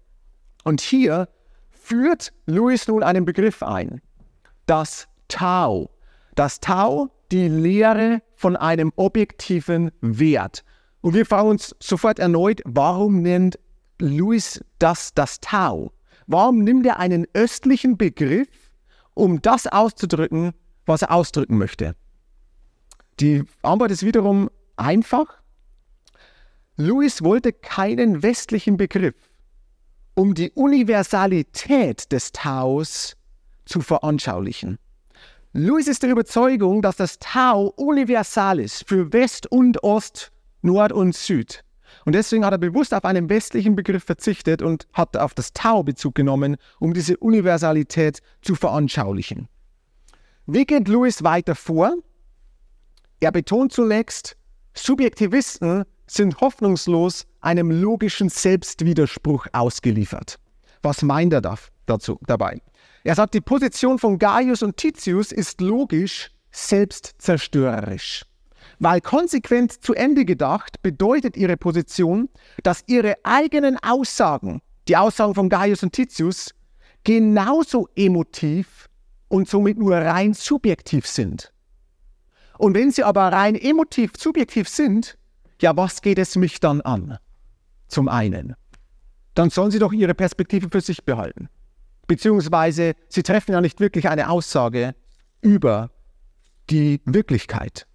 [0.63, 1.27] Und hier
[1.71, 4.01] führt Lewis nun einen Begriff ein.
[4.67, 5.89] Das Tau.
[6.35, 10.63] Das Tau, die Lehre von einem objektiven Wert.
[11.03, 13.59] Und wir fragen uns sofort erneut, warum nennt
[13.99, 15.91] Lewis das das Tau?
[16.27, 18.47] Warum nimmt er einen östlichen Begriff,
[19.13, 20.53] um das auszudrücken,
[20.85, 21.97] was er ausdrücken möchte?
[23.19, 25.25] Die Antwort ist wiederum einfach.
[26.77, 29.15] Lewis wollte keinen westlichen Begriff,
[30.15, 33.17] um die Universalität des Taus
[33.65, 34.79] zu veranschaulichen.
[35.51, 40.31] Lewis ist der Überzeugung, dass das Tau universal ist für West und Ost,
[40.63, 41.63] Nord und Süd.
[42.05, 45.83] Und deswegen hat er bewusst auf einen westlichen Begriff verzichtet und hat auf das Tau
[45.83, 49.47] Bezug genommen, um diese Universalität zu veranschaulichen.
[50.45, 51.93] Wie geht Lewis weiter vor?
[53.19, 54.35] Er betont zunächst,
[54.73, 60.39] Subjektivisten sind hoffnungslos einem logischen Selbstwiderspruch ausgeliefert.
[60.81, 61.41] Was meint er
[61.85, 62.61] dazu, dabei?
[63.05, 68.25] Er sagt, die Position von Gaius und Titius ist logisch selbstzerstörerisch.
[68.83, 72.27] Weil konsequent zu Ende gedacht bedeutet ihre Position,
[72.63, 76.53] dass ihre eigenen Aussagen, die Aussagen von Gaius und Titius,
[77.05, 78.89] genauso emotiv
[79.29, 81.53] und somit nur rein subjektiv sind.
[82.57, 85.17] Und wenn sie aber rein emotiv subjektiv sind,
[85.61, 87.17] ja, was geht es mich dann an?
[87.87, 88.53] Zum einen.
[89.33, 91.47] Dann sollen sie doch ihre Perspektive für sich behalten.
[92.05, 94.93] Beziehungsweise sie treffen ja nicht wirklich eine Aussage
[95.39, 95.89] über
[96.69, 97.87] die Wirklichkeit.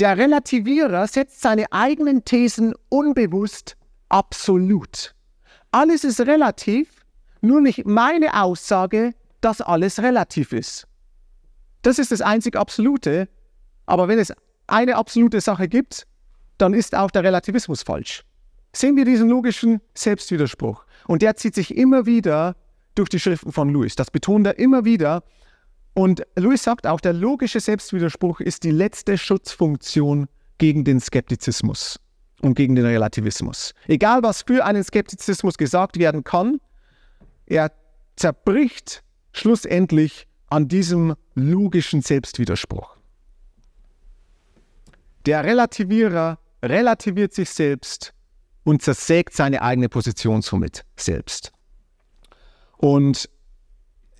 [0.00, 3.76] Der Relativierer setzt seine eigenen Thesen unbewusst
[4.08, 5.14] absolut.
[5.72, 7.04] Alles ist relativ,
[7.42, 10.86] nur nicht meine Aussage, dass alles relativ ist.
[11.82, 13.28] Das ist das einzig Absolute,
[13.84, 14.32] aber wenn es
[14.68, 16.06] eine absolute Sache gibt,
[16.56, 18.24] dann ist auch der Relativismus falsch.
[18.72, 20.82] Sehen wir diesen logischen Selbstwiderspruch.
[21.08, 22.56] Und der zieht sich immer wieder
[22.94, 23.96] durch die Schriften von Lewis.
[23.96, 25.24] Das betont er immer wieder.
[25.94, 31.98] Und Lewis sagt auch, der logische Selbstwiderspruch ist die letzte Schutzfunktion gegen den Skeptizismus
[32.42, 33.74] und gegen den Relativismus.
[33.86, 36.60] Egal, was für einen Skeptizismus gesagt werden kann,
[37.46, 37.72] er
[38.16, 42.96] zerbricht schlussendlich an diesem logischen Selbstwiderspruch.
[45.26, 48.14] Der Relativierer relativiert sich selbst
[48.64, 51.52] und zersägt seine eigene Position somit selbst.
[52.76, 53.28] Und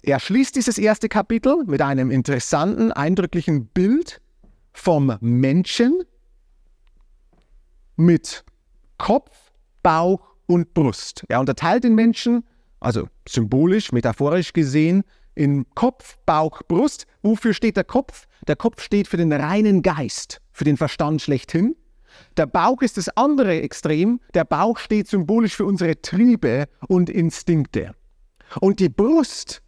[0.02, 4.20] er schließt dieses erste Kapitel mit einem interessanten, eindrücklichen Bild
[4.72, 6.02] vom Menschen
[7.96, 8.44] mit
[8.98, 11.24] Kopf, Bauch und Brust.
[11.28, 12.44] Er unterteilt den Menschen,
[12.80, 17.06] also symbolisch, metaphorisch gesehen, in Kopf, Bauch, Brust.
[17.22, 18.26] Wofür steht der Kopf?
[18.48, 21.76] Der Kopf steht für den reinen Geist, für den Verstand schlechthin.
[22.36, 24.20] Der Bauch ist das andere Extrem.
[24.34, 27.94] Der Bauch steht symbolisch für unsere Triebe und Instinkte.
[28.60, 29.62] Und die Brust,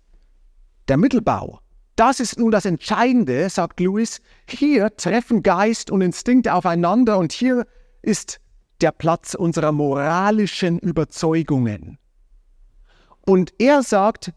[0.92, 1.59] der Mittelbau,
[1.96, 4.20] das ist nun das Entscheidende, sagt Lewis.
[4.46, 7.66] Hier treffen Geist und Instinkte aufeinander und hier
[8.02, 8.40] ist
[8.83, 11.96] der Platz unserer moralischen Überzeugungen.
[13.24, 14.35] Und er sagt,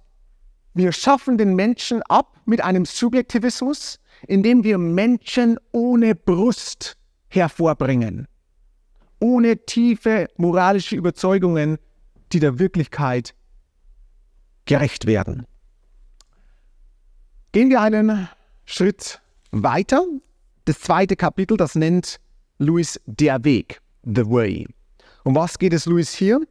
[0.74, 6.96] wir schaffen den Menschen ab mit einem Subjektivismus, indem wir Menschen ohne Brust
[7.28, 8.30] hervorbringen,
[9.20, 11.80] ohne tiefe moralische Überzeugungen,
[12.32, 13.36] die der Wirklichkeit
[14.64, 15.46] gerecht werden.
[17.56, 18.28] Gehen wir einen
[18.66, 20.04] Schritt weiter.
[20.66, 22.20] Das zweite Kapitel, das nennt
[22.58, 24.68] Louis der Weg, The Way.
[25.24, 26.42] Um was geht es Louis hier?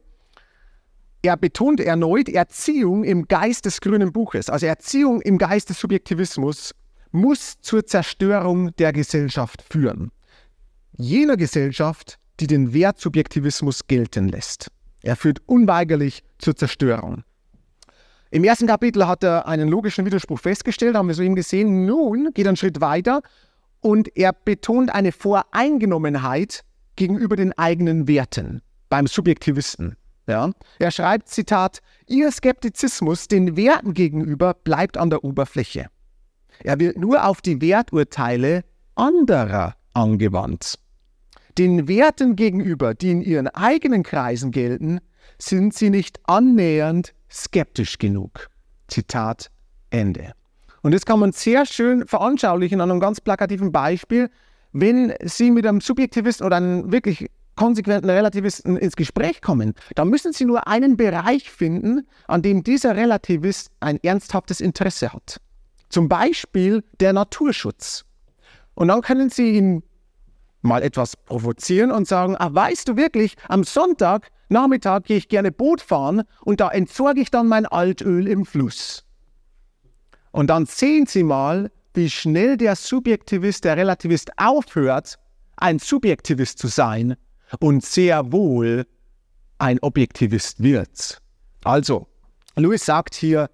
[1.21, 6.73] Er betont erneut Erziehung im Geist des grünen Buches, also Erziehung im Geist des Subjektivismus
[7.11, 10.11] muss zur Zerstörung der Gesellschaft führen.
[10.97, 14.71] Jener Gesellschaft, die den Wertsubjektivismus gelten lässt.
[15.03, 17.23] Er führt unweigerlich zur Zerstörung.
[18.35, 21.85] Im ersten Kapitel hat er einen logischen Widerspruch festgestellt, haben wir so eben gesehen.
[21.85, 23.21] Nun geht er einen Schritt weiter
[23.79, 26.65] und er betont eine Voreingenommenheit
[26.97, 29.95] gegenüber den eigenen Werten beim Subjektivisten.
[30.27, 30.51] Ja?
[30.79, 35.85] Er schreibt, Zitat, Ihr Skeptizismus den Werten gegenüber bleibt an der Oberfläche.
[36.61, 40.77] Er wird nur auf die Werturteile anderer angewandt.
[41.57, 44.99] Den Werten gegenüber, die in ihren eigenen Kreisen gelten,
[45.39, 48.49] sind sie nicht annähernd skeptisch genug.
[48.87, 49.49] Zitat
[49.89, 50.33] Ende.
[50.81, 54.29] Und das kann man sehr schön veranschaulichen an einem ganz plakativen Beispiel.
[54.71, 60.33] Wenn Sie mit einem Subjektivisten oder einem wirklich konsequenten Relativisten ins Gespräch kommen, dann müssen
[60.33, 65.39] Sie nur einen Bereich finden, an dem dieser Relativist ein ernsthaftes Interesse hat.
[65.89, 68.05] Zum Beispiel der Naturschutz.
[68.73, 69.83] Und dann können Sie ihn
[70.61, 75.51] mal etwas provozieren und sagen, ah, weißt du wirklich, am Sonntag Nachmittag gehe ich gerne
[75.51, 79.03] Boot fahren und da entsorge ich dann mein Altöl im Fluss.
[80.31, 85.17] Und dann sehen Sie mal, wie schnell der Subjektivist, der Relativist aufhört,
[85.55, 87.15] ein Subjektivist zu sein
[87.59, 88.85] und sehr wohl
[89.57, 91.21] ein Objektivist wird.
[91.63, 92.07] Also,
[92.55, 93.49] Lewis sagt hier,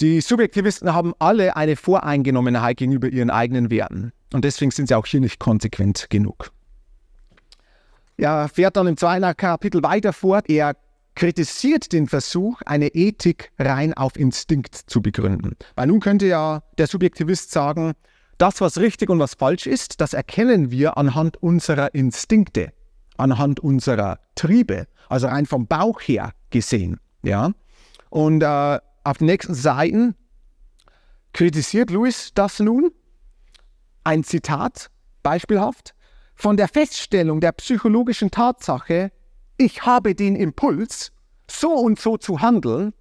[0.00, 4.12] die Subjektivisten haben alle eine Voreingenommenheit gegenüber ihren eigenen Werten.
[4.32, 6.52] Und deswegen sind sie auch hier nicht konsequent genug.
[8.18, 10.50] Er fährt dann im zweiten Kapitel weiter fort.
[10.50, 10.76] Er
[11.14, 15.56] kritisiert den Versuch, eine Ethik rein auf Instinkt zu begründen.
[15.76, 17.94] Weil nun könnte ja der Subjektivist sagen,
[18.36, 22.72] das, was richtig und was falsch ist, das erkennen wir anhand unserer Instinkte.
[23.16, 27.00] anhand unserer Triebe, also rein vom Bauch her gesehen.
[27.22, 27.50] Ja?
[28.10, 30.14] Und äh, auf den nächsten Seiten
[31.32, 32.92] kritisiert Louis das nun.
[34.04, 34.90] Ein Zitat,
[35.22, 35.94] beispielhaft.
[36.40, 39.10] Von der Feststellung der psychologischen Tatsache,
[39.56, 41.10] ich habe den Impuls,
[41.50, 42.94] so und so zu handeln,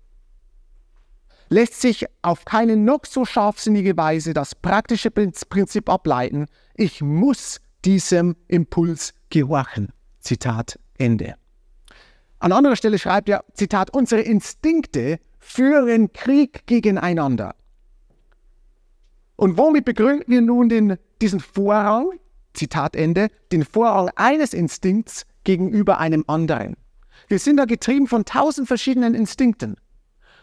[1.47, 8.36] lässt sich auf keine noch so scharfsinnige Weise das praktische Prinzip ableiten, ich muss diesem
[8.47, 9.93] Impuls gehorchen.
[10.19, 11.36] Zitat Ende.
[12.39, 17.54] An anderer Stelle schreibt er, Zitat, unsere Instinkte führen Krieg gegeneinander.
[19.36, 22.13] Und womit begründen wir nun den, diesen Vorrang,
[22.58, 26.76] Zitat Ende, den Vorrang eines Instinkts gegenüber einem anderen?
[27.28, 29.76] Wir sind da getrieben von tausend verschiedenen Instinkten.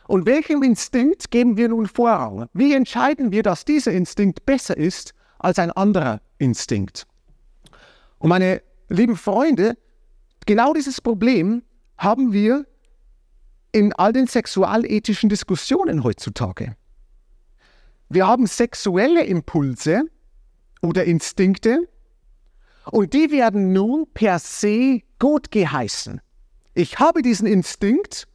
[0.07, 2.48] Und welchem Instinkt geben wir nun Vorrang?
[2.53, 7.07] Wie entscheiden wir, dass dieser Instinkt besser ist als ein anderer Instinkt?
[8.18, 9.77] Und meine lieben Freunde,
[10.46, 11.62] genau dieses Problem
[11.96, 12.66] haben wir
[13.72, 16.77] in all den sexualethischen Diskussionen heutzutage.
[18.09, 20.03] Wir haben sexuelle Impulse
[20.83, 21.88] oder Instinkte
[22.90, 26.20] und die werden nun per se gut geheißen.
[26.75, 28.27] Ich habe diesen Instinkt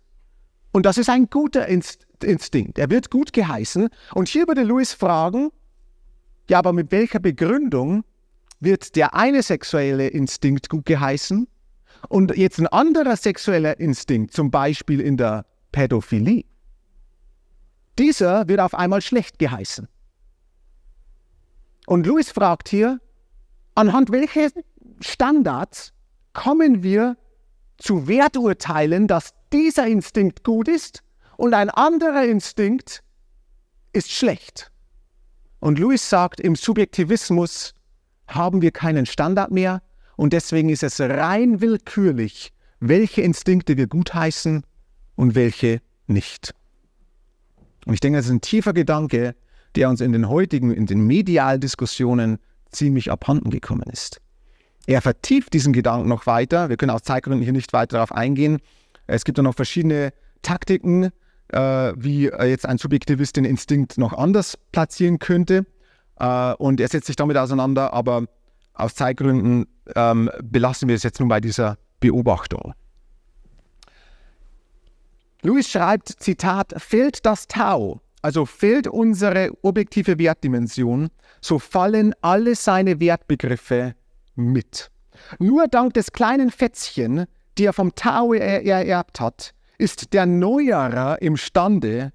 [0.72, 2.78] und das ist ein guter Inst Instinkt.
[2.78, 3.88] Er wird gut geheißen.
[4.14, 5.52] Und hier würde Louis fragen,
[6.50, 8.04] ja, aber mit welcher Begründung
[8.60, 11.48] wird der eine sexuelle Instinkt gut geheißen
[12.10, 16.44] und jetzt ein anderer sexueller Instinkt, zum Beispiel in der Pädophilie,
[17.98, 19.88] dieser wird auf einmal schlecht geheißen.
[21.86, 23.00] Und Louis fragt hier,
[23.80, 24.50] anhand welcher
[25.00, 25.94] Standards
[26.34, 27.16] kommen wir
[27.78, 31.02] zu Werturteilen, dass dieser Instinkt gut ist
[31.38, 33.04] und ein anderer Instinkt
[33.94, 34.70] ist schlecht.
[35.62, 37.74] Und Louis sagt, im Subjektivismus
[38.28, 39.82] haben wir keinen Standard mehr
[40.18, 44.64] und deswegen ist es rein willkürlich, welche Instinkte wir gutheißen
[45.16, 46.54] und welche nicht.
[47.86, 49.36] Und ich denke, das ist ein tiefer Gedanke,
[49.76, 52.40] der uns in den heutigen, in den medialen Diskussionen
[52.72, 54.22] ziemlich abhanden gekommen ist.
[54.88, 56.70] Er vertieft diesen Gedanken noch weiter.
[56.70, 58.60] Wir können aus Zeitgründen hier nicht weiter darauf eingehen.
[59.08, 61.12] Es gibt dann noch verschiedene Taktiken,
[61.50, 65.66] äh, wie jetzt ein Subjektivist den Instinkt noch anders platzieren könnte.
[66.20, 68.26] Äh, und er setzt sich damit auseinander, aber
[68.74, 72.74] aus Zeitgründen ähm, belassen wir es jetzt nun bei dieser Beobachtung.
[75.42, 81.10] Louis schreibt, Zitat, fehlt das Tau, also fehlt unsere objektive Wertdimension,
[81.42, 83.96] so fallen alle seine Wertbegriffe
[84.36, 84.92] mit.
[85.40, 87.26] Nur dank des kleinen Fätzchen,
[87.58, 92.12] die er vom Tau er ererbt hat, ist der Neuerer imstande,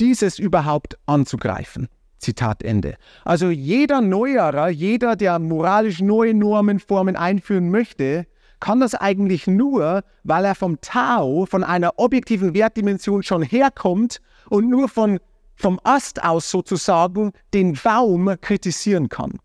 [0.00, 1.88] dieses überhaupt anzugreifen.
[2.18, 2.96] Zitat Ende.
[3.24, 8.26] Also jeder Neuerer, jeder, der moralisch neue Normen, Formen einführen möchte,
[8.60, 14.68] kann das eigentlich nur, weil er vom Tau, von einer objektiven Wertdimension schon herkommt und
[14.68, 15.20] nur von,
[15.58, 19.38] vom Ast aus sozusagen den Baum kritisieren kann.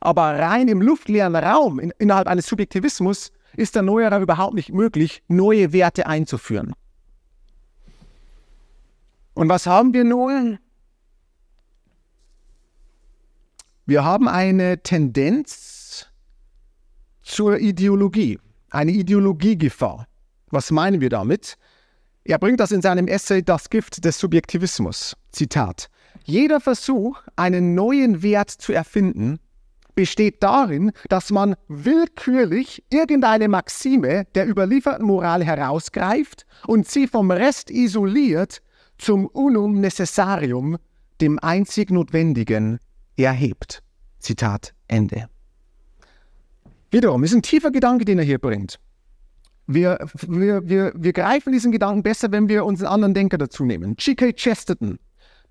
[0.00, 5.22] Aber rein im luftleeren Raum, in, innerhalb eines Subjektivismus, ist der Neuerer überhaupt nicht möglich,
[5.28, 6.74] neue Werte einzuführen.
[9.34, 10.58] Und was haben wir nun?
[13.84, 16.06] Wir haben eine Tendenz
[17.22, 18.38] zur Ideologie,
[18.70, 20.06] eine Ideologiegefahr.
[20.50, 21.58] Was meinen wir damit?
[22.24, 25.16] Er bringt das in seinem Essay Das Gift des Subjektivismus.
[25.32, 25.88] Zitat.
[26.24, 29.40] Jeder Versuch, einen neuen Wert zu erfinden,
[29.94, 37.70] besteht darin, dass man willkürlich irgendeine Maxime der überlieferten Moral herausgreift und sie vom Rest
[37.70, 38.62] isoliert
[38.98, 40.78] zum Unum Necessarium,
[41.20, 42.78] dem einzig Notwendigen,
[43.16, 43.82] erhebt.
[44.20, 45.28] Zitat Ende.
[46.90, 48.78] Wiederum ist ein tiefer Gedanke, den er hier bringt.
[49.66, 53.64] Wir, wir, wir, wir greifen diesen Gedanken besser, wenn wir uns einen anderen Denker dazu
[53.64, 53.94] nehmen.
[53.96, 54.32] G.K.
[54.32, 54.98] Chesterton,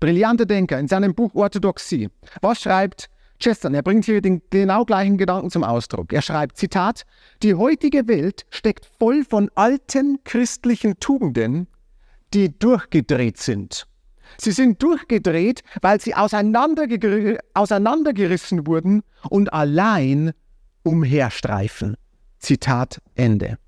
[0.00, 2.08] brillanter Denker, in seinem Buch Orthodoxie.
[2.40, 3.08] Was schreibt
[3.38, 3.74] Chesterton?
[3.74, 6.12] Er bringt hier den genau gleichen Gedanken zum Ausdruck.
[6.12, 7.04] Er schreibt, Zitat,
[7.42, 11.66] die heutige Welt steckt voll von alten christlichen Tugenden,
[12.34, 13.86] die durchgedreht sind.
[14.38, 20.32] Sie sind durchgedreht, weil sie auseinanderger auseinandergerissen wurden und allein
[20.82, 21.96] umherstreifen.
[22.38, 23.58] Zitat Ende.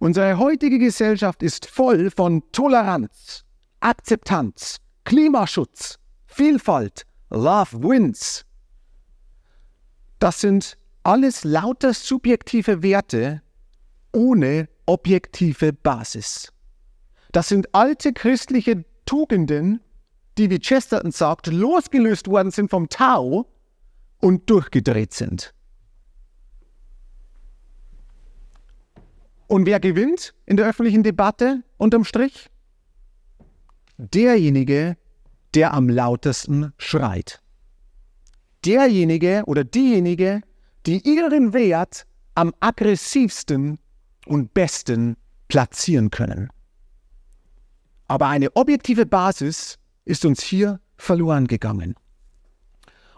[0.00, 3.44] Unsere heutige Gesellschaft ist voll von Toleranz,
[3.80, 8.46] Akzeptanz, Klimaschutz, Vielfalt, Love wins.
[10.18, 13.42] Das sind alles lauter subjektive Werte
[14.12, 16.50] ohne objektive Basis.
[17.32, 19.80] Das sind alte christliche Tugenden,
[20.38, 23.50] die, wie Chesterton sagt, losgelöst worden sind vom Tau
[24.18, 25.52] und durchgedreht sind.
[29.50, 32.50] Und wer gewinnt in der öffentlichen Debatte unterm Strich?
[33.96, 34.96] Derjenige,
[35.54, 37.42] der am lautesten schreit.
[38.64, 40.42] Derjenige oder diejenige,
[40.86, 43.80] die ihren Wert am aggressivsten
[44.24, 45.16] und besten
[45.48, 46.50] platzieren können.
[48.06, 51.96] Aber eine objektive Basis ist uns hier verloren gegangen.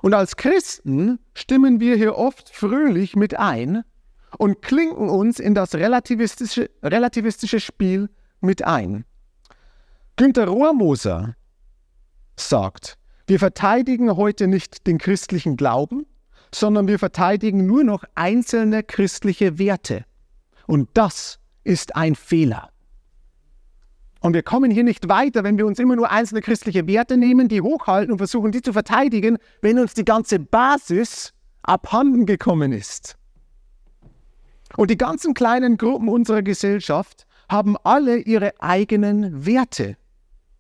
[0.01, 3.85] Und als Christen stimmen wir hier oft fröhlich mit ein
[4.39, 8.09] und klinken uns in das relativistische, relativistische Spiel
[8.41, 9.05] mit ein.
[10.17, 11.37] Günter Rohrmoser
[12.37, 16.07] sagt, wir verteidigen heute nicht den christlichen Glauben,
[16.55, 20.05] sondern wir verteidigen nur noch einzelne christliche Werte.
[20.67, 22.69] Und das ist ein Fehler.
[24.21, 27.49] Und wir kommen hier nicht weiter, wenn wir uns immer nur einzelne christliche Werte nehmen,
[27.49, 33.17] die hochhalten und versuchen, die zu verteidigen, wenn uns die ganze Basis abhanden gekommen ist.
[34.77, 39.97] Und die ganzen kleinen Gruppen unserer Gesellschaft haben alle ihre eigenen Werte.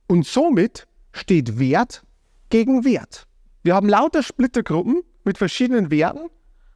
[0.06, 2.02] Und somit steht Wert
[2.50, 3.26] gegen Wert.
[3.62, 6.28] Wir haben lauter Splittergruppen mit verschiedenen Werten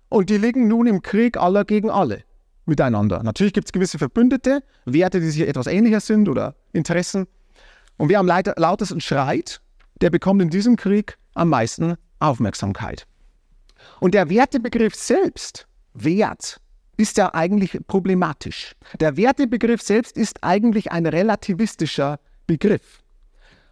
[0.09, 2.23] und die liegen nun im Krieg aller gegen alle
[2.65, 3.23] miteinander.
[3.23, 7.27] Natürlich gibt es gewisse Verbündete, Werte, die sich etwas ähnlicher sind oder Interessen.
[7.97, 9.61] Und wer am lautesten schreit,
[10.01, 13.07] der bekommt in diesem Krieg am meisten Aufmerksamkeit.
[14.01, 16.61] Und der Wertebegriff selbst, Wert,
[16.97, 18.75] ist ja eigentlich problematisch.
[19.01, 23.03] Der Wertebegriff selbst ist eigentlich ein relativistischer Begriff.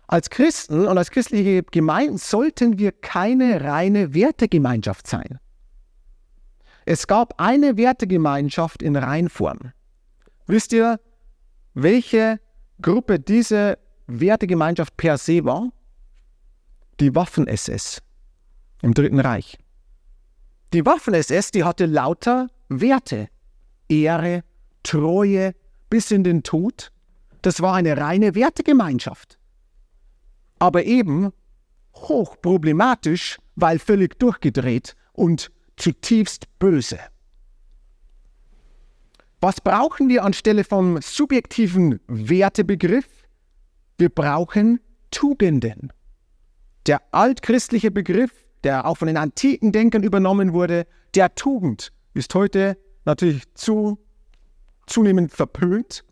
[0.07, 5.39] Als Christen und als christliche Gemeinden sollten wir keine reine Wertegemeinschaft sein.
[6.85, 9.73] Es gab eine Wertegemeinschaft in Reinform.
[10.47, 11.01] Wisst ihr,
[11.73, 12.39] welche
[12.83, 15.71] Gruppe diese Wertegemeinschaft per se war?
[17.01, 18.03] Die Waffen-SS
[18.83, 19.59] im Dritten Reich.
[20.75, 22.49] Die Waffen-SS, die hatte lauter
[22.81, 23.29] Werte.
[23.89, 24.43] Ehre,
[24.83, 25.55] Treue
[25.91, 26.91] bis in den Tod.
[27.43, 29.39] Das war eine reine Wertegemeinschaft.
[30.59, 31.33] Aber eben
[31.95, 36.99] hochproblematisch, weil völlig durchgedreht und zutiefst böse.
[39.41, 43.07] Was brauchen wir anstelle vom subjektiven Wertebegriff?
[43.99, 45.93] Wir brauchen Tugenden.
[46.87, 48.33] Der altchristliche Begriff,
[48.65, 53.99] der auch von den antiken Denkern übernommen wurde, der Tugend, ist heute natürlich zu,
[54.87, 56.05] zunehmend verpönt,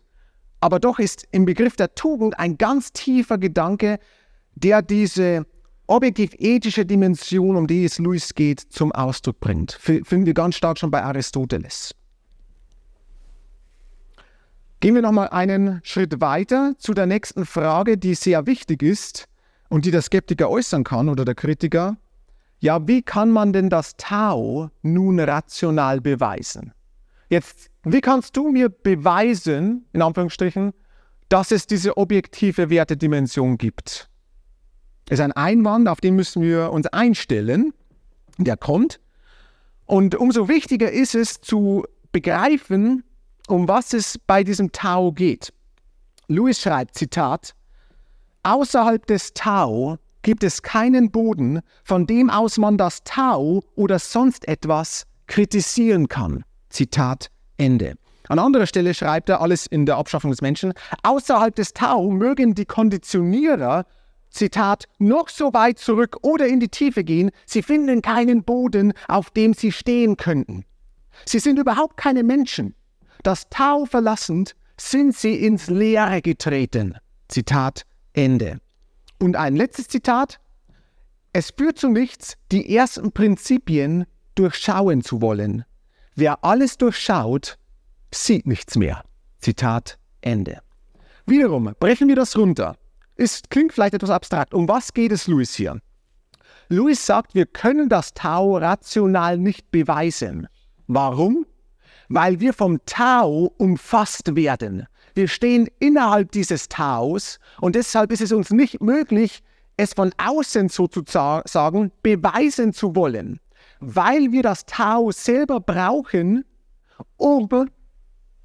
[0.59, 3.99] aber doch ist im Begriff der Tugend ein ganz tiefer Gedanke,
[4.55, 5.45] der diese
[5.87, 9.73] objektiv-ethische Dimension, um die es Luis geht, zum Ausdruck bringt.
[9.73, 11.93] Finden wir ganz stark schon bei Aristoteles.
[14.79, 19.27] Gehen wir nochmal einen Schritt weiter zu der nächsten Frage, die sehr wichtig ist
[19.69, 21.97] und die der Skeptiker äußern kann oder der Kritiker.
[22.63, 26.71] Ja, wie kann man denn das Tau nun rational beweisen?
[27.27, 30.71] Jetzt, wie kannst du mir beweisen, in Anführungsstrichen,
[31.27, 34.09] dass es diese objektive Wertedimension gibt?
[35.09, 37.73] ist ein Einwand, auf den müssen wir uns einstellen.
[38.37, 39.01] Der kommt.
[39.85, 41.83] Und umso wichtiger ist es zu
[42.13, 43.03] begreifen,
[43.49, 45.51] um was es bei diesem Tau geht.
[46.29, 47.55] Lewis schreibt, Zitat,
[48.43, 54.47] Außerhalb des Tau gibt es keinen Boden, von dem aus man das Tau oder sonst
[54.47, 56.43] etwas kritisieren kann.
[56.69, 57.95] Zitat Ende.
[58.29, 60.73] An anderer Stelle schreibt er alles in der Abschaffung des Menschen.
[61.03, 63.85] Außerhalb des Tau mögen die Konditionierer
[64.33, 69.29] Zitat, noch so weit zurück oder in die Tiefe gehen, sie finden keinen Boden, auf
[69.29, 70.65] dem sie stehen könnten.
[71.25, 72.73] Sie sind überhaupt keine Menschen.
[73.21, 76.97] Das Tau verlassend sind sie ins Leere getreten.
[77.27, 78.59] Zitat Ende.
[79.23, 80.41] Und ein letztes Zitat.
[81.31, 84.05] Es führt zu nichts, die ersten Prinzipien
[84.35, 85.63] durchschauen zu wollen.
[86.13, 87.57] Wer alles durchschaut,
[88.13, 89.05] sieht nichts mehr.
[89.39, 90.61] Zitat Ende.
[91.25, 92.75] Wiederum brechen wir das runter.
[93.15, 94.53] Es klingt vielleicht etwas abstrakt.
[94.53, 95.79] Um was geht es Louis hier?
[96.67, 100.49] Louis sagt, wir können das Tau rational nicht beweisen.
[100.87, 101.45] Warum?
[102.09, 104.85] Weil wir vom Tau umfasst werden.
[105.15, 109.43] Wir stehen innerhalb dieses Taus und deshalb ist es uns nicht möglich,
[109.77, 113.39] es von außen sozusagen beweisen zu wollen,
[113.79, 116.45] weil wir das Tau selber brauchen,
[117.17, 117.49] um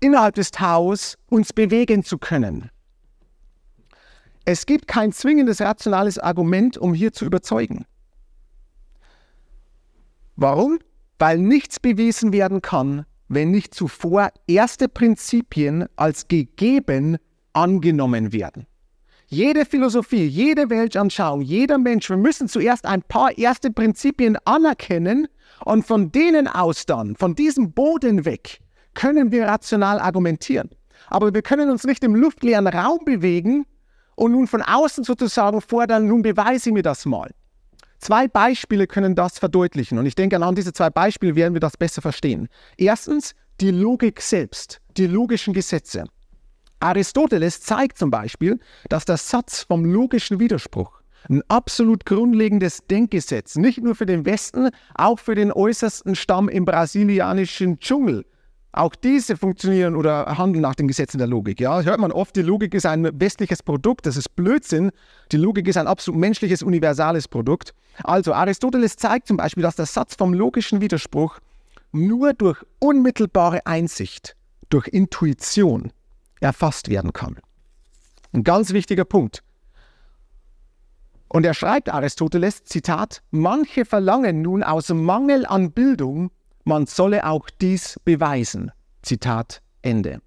[0.01, 2.71] innerhalb des Taus uns bewegen zu können.
[4.45, 7.85] Es gibt kein zwingendes rationales Argument, um hier zu überzeugen.
[10.37, 10.79] Warum?
[11.19, 17.19] Weil nichts bewiesen werden kann, wenn nicht zuvor erste Prinzipien als gegeben
[17.53, 18.67] angenommen werden.
[19.27, 25.29] Jede Philosophie, jede Weltanschauung, jeder Mensch, wir müssen zuerst ein paar erste Prinzipien anerkennen
[25.67, 28.61] und von denen aus dann, von diesem Boden weg,
[28.95, 30.71] können wir rational argumentieren.
[31.09, 33.67] Aber wir können uns nicht im luftleeren Raum bewegen
[34.17, 37.31] und nun von außen sozusagen fordern, nun beweise mir das mal.
[37.99, 41.77] Zwei Beispiele können das verdeutlichen und ich denke, anhand dieser zwei Beispiele werden wir das
[41.77, 42.49] besser verstehen.
[42.77, 46.05] Erstens die Logik selbst, die logischen Gesetze.
[46.81, 53.83] Aristoteles zeigt zum Beispiel, dass der Satz vom logischen Widerspruch ein absolut grundlegendes Denkgesetz, nicht
[53.83, 58.25] nur für den Westen, auch für den äußersten Stamm im brasilianischen Dschungel.
[58.73, 61.59] Auch diese funktionieren oder handeln nach den Gesetzen der Logik.
[61.59, 64.91] Ja, hört man oft, die Logik ist ein westliches Produkt, das ist Blödsinn.
[65.33, 67.75] Die Logik ist ein absolut menschliches, universales Produkt.
[68.05, 71.39] Also Aristoteles zeigt zum Beispiel, dass der Satz vom logischen Widerspruch
[71.93, 74.37] nur durch unmittelbare Einsicht,
[74.69, 75.91] durch Intuition
[76.41, 77.39] erfasst werden kann.
[78.33, 79.43] Ein ganz wichtiger Punkt.
[81.29, 86.31] Und er schreibt Aristoteles, Zitat, manche verlangen nun aus Mangel an Bildung,
[86.69, 88.71] man solle auch dies beweisen.
[89.03, 90.21] Zitat Ende.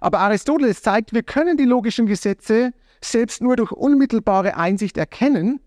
[0.00, 5.60] Aber Aristoteles zeigt, wir können die logischen Gesetze selbst nur durch unmittelbare Einsicht erkennen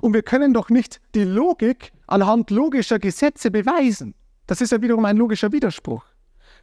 [0.00, 4.14] und wir können doch nicht die Logik anhand logischer Gesetze beweisen.
[4.46, 6.04] Das ist ja wiederum ein logischer Widerspruch.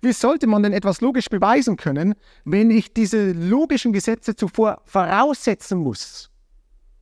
[0.01, 2.15] Wie sollte man denn etwas logisch beweisen können,
[2.45, 6.31] wenn ich diese logischen Gesetze zuvor voraussetzen muss?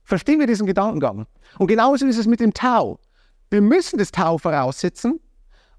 [0.04, 1.26] Verstehen wir diesen Gedankengang?
[1.58, 2.98] Und genauso ist es mit dem Tau.
[3.48, 5.20] Wir müssen das Tau voraussetzen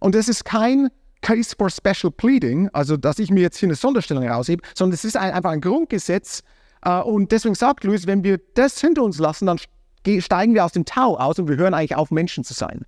[0.02, 0.90] und das ist kein
[1.22, 5.06] Case for Special Pleading, also dass ich mir jetzt hier eine Sonderstellung heraushebe, sondern es
[5.06, 6.42] ist ein, einfach ein Grundgesetz.
[6.84, 9.60] Äh, und deswegen sagt Louis, wenn wir das hinter uns lassen, dann
[10.20, 12.84] steigen wir aus dem Tau aus und wir hören eigentlich auf, Menschen zu sein.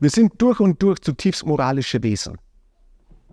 [0.00, 2.36] Wir sind durch und durch zutiefst moralische Wesen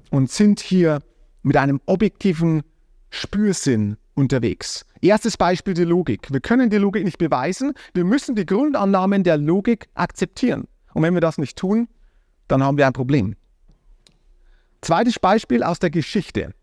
[0.09, 0.99] und sind hier
[1.43, 2.63] mit einem objektiven
[3.09, 4.85] Spürsinn unterwegs.
[5.01, 6.31] Erstes Beispiel die Logik.
[6.31, 10.67] Wir können die Logik nicht beweisen, wir müssen die Grundannahmen der Logik akzeptieren.
[10.93, 11.89] Und wenn wir das nicht tun,
[12.49, 13.35] dann haben wir ein Problem.
[14.81, 16.53] Zweites Beispiel aus der Geschichte,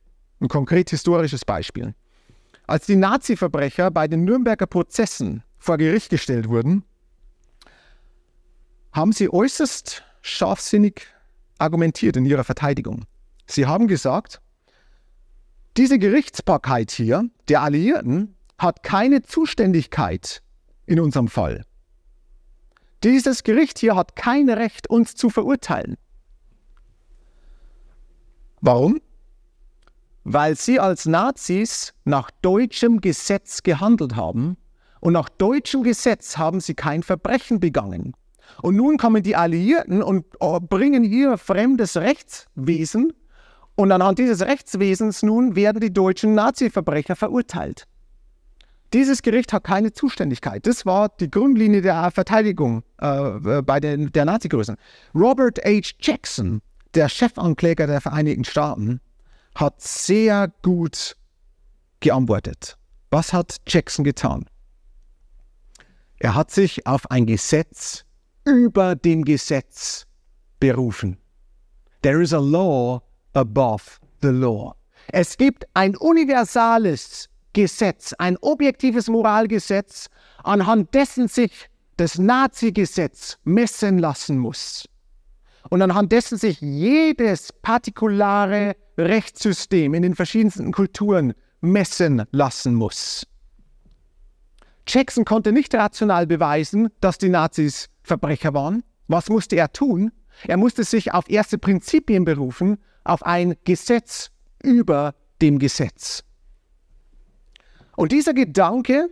[0.41, 1.95] ein konkret historisches Beispiel.
[2.67, 6.85] Als die Nazi-Verbrecher bei den Nürnberger Prozessen vor Gericht gestellt wurden,
[8.93, 11.07] haben sie äußerst scharfsinnig
[11.59, 13.05] argumentiert in ihrer Verteidigung.
[13.47, 14.41] Sie haben gesagt,
[15.77, 20.43] diese Gerichtsbarkeit hier der Alliierten hat keine Zuständigkeit
[20.87, 21.66] in unserem Fall.
[23.07, 25.97] Dieses Gericht hier hat kein Recht, uns zu verurteilen.
[28.61, 29.01] Warum?
[30.25, 34.57] Weil sie als Nazis nach deutschem Gesetz gehandelt haben
[34.99, 38.13] und nach deutschem Gesetz haben sie kein Verbrechen begangen.
[38.61, 43.13] Und nun kommen die Alliierten und äh, bringen ihr fremdes Rechtswesen
[43.77, 47.87] und anhand dieses Rechtswesens nun werden die deutschen Nazi-Verbrecher verurteilt.
[48.93, 50.67] Dieses Gericht hat keine Zuständigkeit.
[50.67, 54.77] Das war die Grundlinie der Verteidigung äh, bei den, der Nazi-Größen.
[55.15, 55.95] Robert H.
[56.01, 56.63] Jackson,
[56.95, 59.01] der Chefankläger der Vereinigten Staaten,
[59.55, 61.17] hat sehr gut
[62.01, 62.77] geantwortet.
[63.11, 64.47] Was hat Jackson getan?
[66.19, 68.05] Er hat sich auf ein Gesetz
[68.45, 70.07] über dem Gesetz
[70.61, 71.19] berufen.
[72.03, 73.03] There is a law
[73.35, 73.83] above
[74.23, 74.75] the law.
[75.09, 80.11] Es gibt ein universales Gesetz, ein objektives Moralgesetz,
[80.45, 84.87] anhand dessen sich das Nazi-Gesetz messen lassen muss.
[85.71, 91.33] Und anhand dessen sich jedes partikulare Rechtssystem in den verschiedensten Kulturen
[91.63, 93.27] messen lassen muss.
[94.87, 98.83] Jackson konnte nicht rational beweisen, dass die Nazis Verbrecher waren.
[99.09, 100.13] Was musste er tun?
[100.47, 104.31] Er musste sich auf erste Prinzipien berufen auf ein Gesetz
[104.63, 106.23] über dem Gesetz.
[107.97, 109.09] Und dieser Gedanke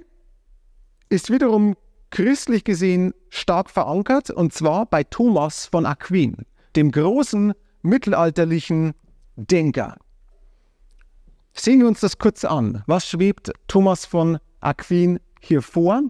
[1.09, 1.75] ist wiederum
[2.11, 6.45] christlich gesehen stark verankert, und zwar bei Thomas von Aquin,
[6.77, 8.93] dem großen mittelalterlichen
[9.37, 9.97] Denker.
[11.55, 12.83] Sehen wir uns das kurz an.
[12.87, 16.03] Was schwebt Thomas von Aquin hier vor?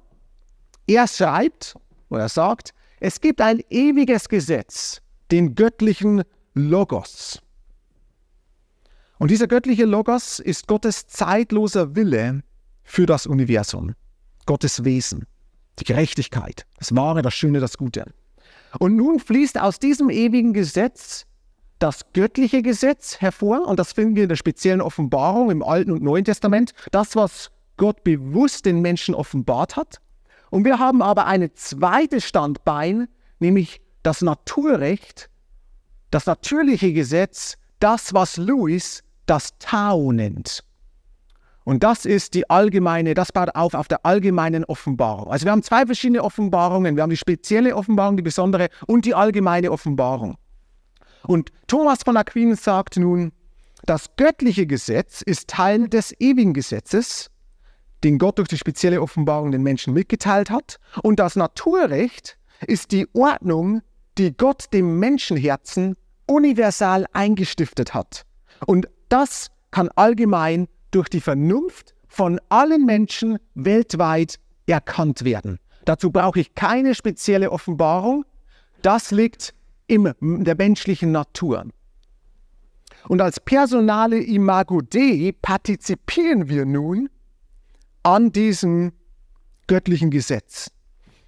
[0.87, 1.77] Er schreibt
[2.09, 5.01] oder sagt, es gibt ein ewiges Gesetz,
[5.31, 6.23] den göttlichen
[6.55, 7.41] Logos.
[9.19, 12.43] Und dieser göttliche Logos ist Gottes zeitloser Wille
[12.85, 13.95] für das Universum,
[14.47, 15.27] Gottes Wesen,
[15.79, 18.05] die Gerechtigkeit, das Wahre, das Schöne, das Gute.
[18.79, 21.27] Und nun fließt aus diesem ewigen Gesetz
[21.79, 26.03] das göttliche Gesetz hervor, und das finden wir in der speziellen Offenbarung im Alten und
[26.03, 30.01] Neuen Testament, das, was Gott bewusst den Menschen offenbart hat.
[30.51, 33.09] Und wir haben aber ein zweites Standbein,
[33.41, 35.29] nämlich das Naturrecht,
[36.11, 40.65] das natürliche Gesetz, das, was Lewis das Tau nennt.
[41.65, 45.31] Und das ist die allgemeine, das baut auf auf der allgemeinen Offenbarung.
[45.31, 46.97] Also wir haben zwei verschiedene Offenbarungen.
[46.97, 50.37] Wir haben die spezielle Offenbarung, die besondere und die allgemeine Offenbarung.
[51.27, 53.33] Und Thomas von Aquin sagt nun,
[53.87, 57.31] das göttliche Gesetz ist Teil des ewigen Gesetzes,
[58.03, 60.79] den Gott durch die spezielle Offenbarung den Menschen mitgeteilt hat.
[61.03, 63.81] Und das Naturrecht ist die Ordnung,
[64.19, 65.97] die Gott dem Menschenherzen
[66.27, 68.25] universal eingestiftet hat.
[68.67, 75.59] Und das kann allgemein durch die Vernunft von allen Menschen weltweit erkannt werden.
[75.85, 78.25] Dazu brauche ich keine spezielle Offenbarung.
[78.83, 79.55] Das liegt
[79.87, 81.67] in der menschlichen Natur.
[83.09, 87.11] Und als personale Imago Dei partizipieren wir nun
[88.03, 88.93] an diesem
[89.67, 90.71] göttlichen Gesetz.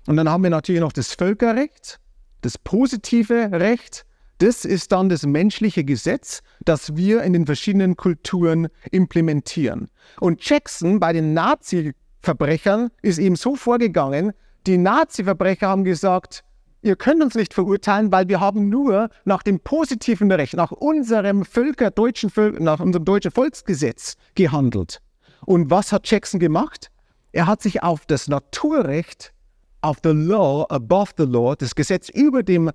[0.06, 1.98] Und dann haben wir natürlich noch das Völkerrecht,
[2.42, 4.06] das positive Recht.
[4.38, 9.88] Das ist dann das menschliche Gesetz, das wir in den verschiedenen Kulturen implementieren.
[10.20, 14.32] Und Jackson bei den Nazi-Verbrechern ist eben so vorgegangen,
[14.66, 16.44] die Nazi-Verbrecher haben gesagt,
[16.82, 21.44] ihr könnt uns nicht verurteilen, weil wir haben nur nach dem positiven Recht, nach unserem
[21.44, 25.00] Völker, deutschen Völker, nach unserem deutschen Volksgesetz gehandelt.
[25.46, 26.90] Und was hat Jackson gemacht?
[27.32, 29.32] Er hat sich auf das Naturrecht,
[29.80, 32.70] auf the law above the law, das Gesetz über dem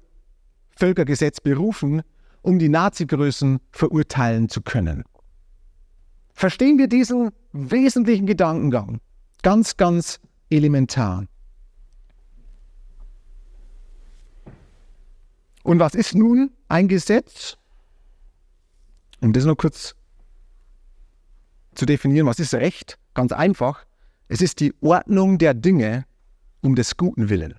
[0.82, 2.02] Völkergesetz berufen,
[2.42, 5.04] um die Nazi-Größen verurteilen zu können.
[6.34, 9.00] Verstehen wir diesen wesentlichen Gedankengang?
[9.44, 10.20] Ganz, ganz
[10.50, 11.28] elementar.
[15.62, 17.58] Und was ist nun ein Gesetz?
[19.22, 19.94] Um das noch kurz
[21.76, 22.98] zu definieren, was ist Recht?
[23.14, 23.86] Ganz einfach.
[24.30, 26.06] Es ist die Ordnung der Dinge
[26.62, 27.54] um des guten Willen.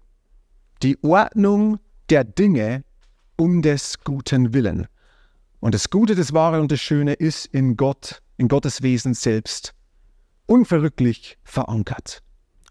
[0.82, 1.78] Die Ordnung
[2.10, 2.82] der Dinge
[3.36, 4.86] um des guten Willen.
[5.60, 9.74] Und das Gute, das Wahre und das Schöne ist in Gott, in Gottes Wesen selbst
[10.46, 12.22] unverrücklich verankert.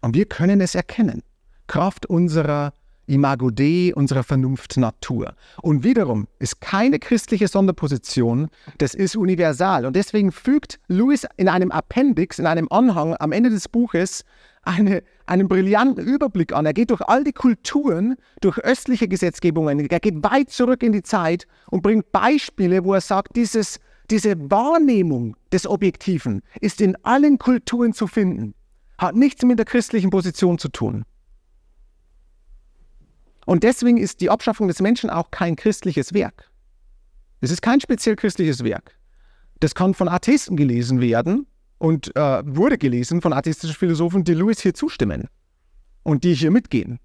[0.02, 1.22] Und wir können es erkennen.
[1.66, 2.74] Kraft unserer
[3.06, 5.34] Imago Dei, unserer Vernunft Natur.
[5.62, 8.48] Und wiederum ist keine christliche Sonderposition,
[8.78, 9.86] das ist universal.
[9.86, 14.24] Und deswegen fügt Lewis in einem Appendix, in einem Anhang am Ende des Buches
[14.62, 16.66] eine, einen brillanten Überblick an.
[16.66, 21.02] Er geht durch all die Kulturen, durch östliche Gesetzgebungen, er geht weit zurück in die
[21.02, 27.38] Zeit und bringt Beispiele, wo er sagt, dieses, diese Wahrnehmung des Objektiven ist in allen
[27.38, 28.54] Kulturen zu finden,
[28.98, 31.04] hat nichts mit der christlichen Position zu tun.
[33.44, 36.50] Und deswegen ist die Abschaffung des Menschen auch kein christliches Werk.
[37.40, 38.96] Es ist kein speziell christliches Werk.
[39.58, 41.46] Das kann von Atheisten gelesen werden
[41.82, 45.26] und äh, wurde gelesen von atheistischen Philosophen, die Lewis hier zustimmen
[46.04, 47.00] und die hier mitgehen.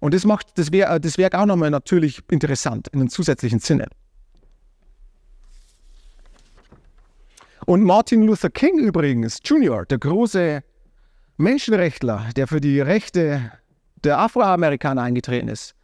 [0.00, 3.88] Und das macht das, Wer das Werk auch nochmal natürlich interessant in einem zusätzlichen Sinne.
[7.66, 10.62] Und Martin Luther King übrigens, Junior, der große
[11.36, 13.52] Menschenrechtler, der für die Rechte
[14.04, 15.74] der Afroamerikaner eingetreten ist.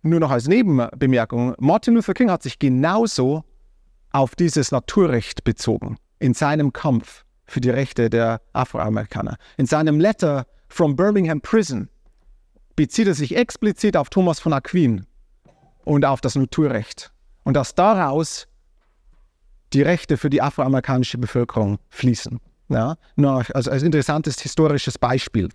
[0.00, 3.44] Nur noch als Nebenbemerkung, Martin Luther King hat sich genauso
[4.12, 9.36] auf dieses Naturrecht bezogen in seinem Kampf für die Rechte der Afroamerikaner.
[9.56, 11.88] In seinem Letter from Birmingham Prison
[12.76, 15.06] bezieht er sich explizit auf Thomas von Aquin
[15.84, 17.12] und auf das Naturrecht.
[17.44, 18.48] Und dass daraus
[19.72, 22.40] die Rechte für die afroamerikanische Bevölkerung fließen.
[22.68, 25.50] Ja, also als interessantes historisches Beispiel.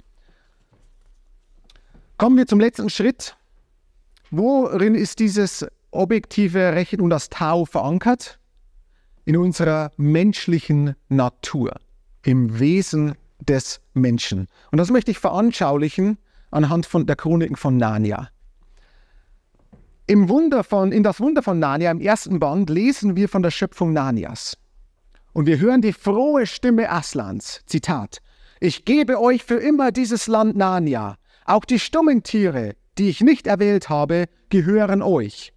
[2.17, 3.35] Kommen wir zum letzten Schritt.
[4.29, 8.39] Worin ist dieses objektive Recht und das Tau verankert?
[9.29, 11.75] In unserer menschlichen Natur,
[12.23, 14.47] im Wesen des Menschen.
[14.71, 16.17] Und das möchte ich veranschaulichen
[16.49, 18.29] anhand von der Chroniken von Narnia.
[20.07, 23.51] Im Wunder von, in das Wunder von Narnia, im ersten Band, lesen wir von der
[23.51, 24.57] Schöpfung Narnias.
[25.31, 27.61] Und wir hören die frohe Stimme Aslans.
[27.67, 28.23] Zitat.
[28.59, 33.45] Ich gebe euch für immer dieses Land Narnia, auch die stummen Tiere, die ich nicht
[33.45, 35.53] erwählt habe, gehören euch.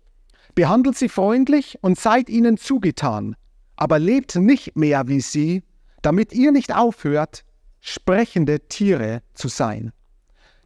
[0.54, 3.34] Behandelt sie freundlich und seid ihnen zugetan,
[3.82, 5.64] aber lebt nicht mehr wie sie,
[6.02, 7.44] damit ihr nicht aufhört,
[7.80, 9.92] sprechende Tiere zu sein.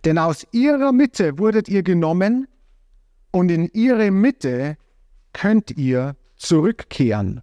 [0.05, 2.47] Denn aus ihrer Mitte wurdet ihr genommen,
[3.31, 4.77] und in ihre Mitte
[5.33, 7.41] könnt ihr zurückkehren.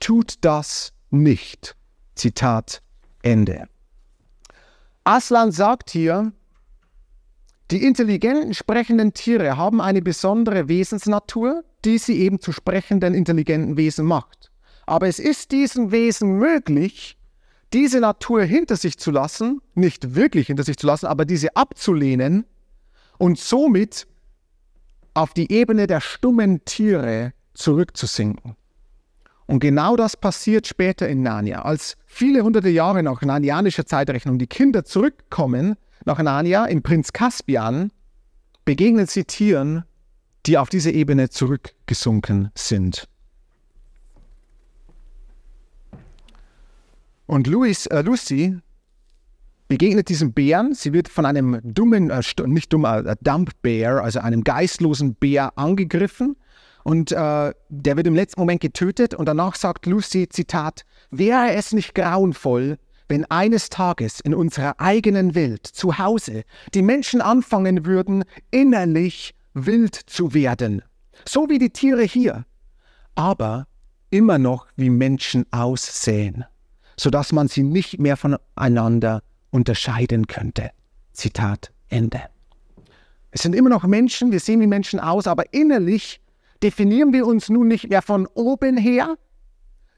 [0.00, 1.76] Tut das nicht.
[2.14, 2.80] Zitat
[3.20, 3.68] Ende.
[5.04, 6.32] Aslan sagt hier,
[7.70, 14.06] die intelligenten sprechenden Tiere haben eine besondere Wesensnatur, die sie eben zu sprechenden intelligenten Wesen
[14.06, 14.50] macht.
[14.86, 17.18] Aber es ist diesen Wesen möglich,
[17.72, 22.46] diese Natur hinter sich zu lassen, nicht wirklich hinter sich zu lassen, aber diese abzulehnen
[23.18, 24.06] und somit
[25.14, 28.54] auf die Ebene der stummen Tiere zurückzusinken.
[29.46, 31.62] Und genau das passiert später in Narnia.
[31.62, 37.90] Als viele hunderte Jahre nach narnianischer Zeitrechnung die Kinder zurückkommen nach Narnia im Prinz Caspian
[38.64, 39.84] begegnen sie Tieren,
[40.46, 43.08] die auf diese Ebene zurückgesunken sind.
[47.26, 48.58] Und Louis, äh, Lucy
[49.68, 50.74] begegnet diesem Bären.
[50.74, 55.56] Sie wird von einem dummen, äh, nicht dummer, äh, Dump Bear, also einem geistlosen Bär
[55.58, 56.36] angegriffen.
[56.84, 59.12] Und äh, der wird im letzten Moment getötet.
[59.14, 65.34] Und danach sagt Lucy, Zitat, wäre es nicht grauenvoll, wenn eines Tages in unserer eigenen
[65.34, 70.82] Welt, zu Hause, die Menschen anfangen würden, innerlich wild zu werden.
[71.24, 72.44] So wie die Tiere hier.
[73.14, 73.66] Aber
[74.10, 76.44] immer noch wie Menschen aussehen,
[76.98, 80.70] sodass man sie nicht mehr voneinander unterscheiden könnte.
[81.12, 82.22] Zitat Ende.
[83.30, 86.20] Es sind immer noch Menschen, wir sehen wie Menschen aus, aber innerlich
[86.62, 89.16] definieren wir uns nun nicht mehr von oben her,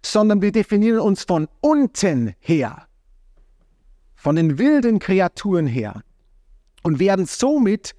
[0.05, 2.87] sondern wir definieren uns von unten her,
[4.15, 6.03] von den wilden Kreaturen her
[6.83, 7.95] und werden somit,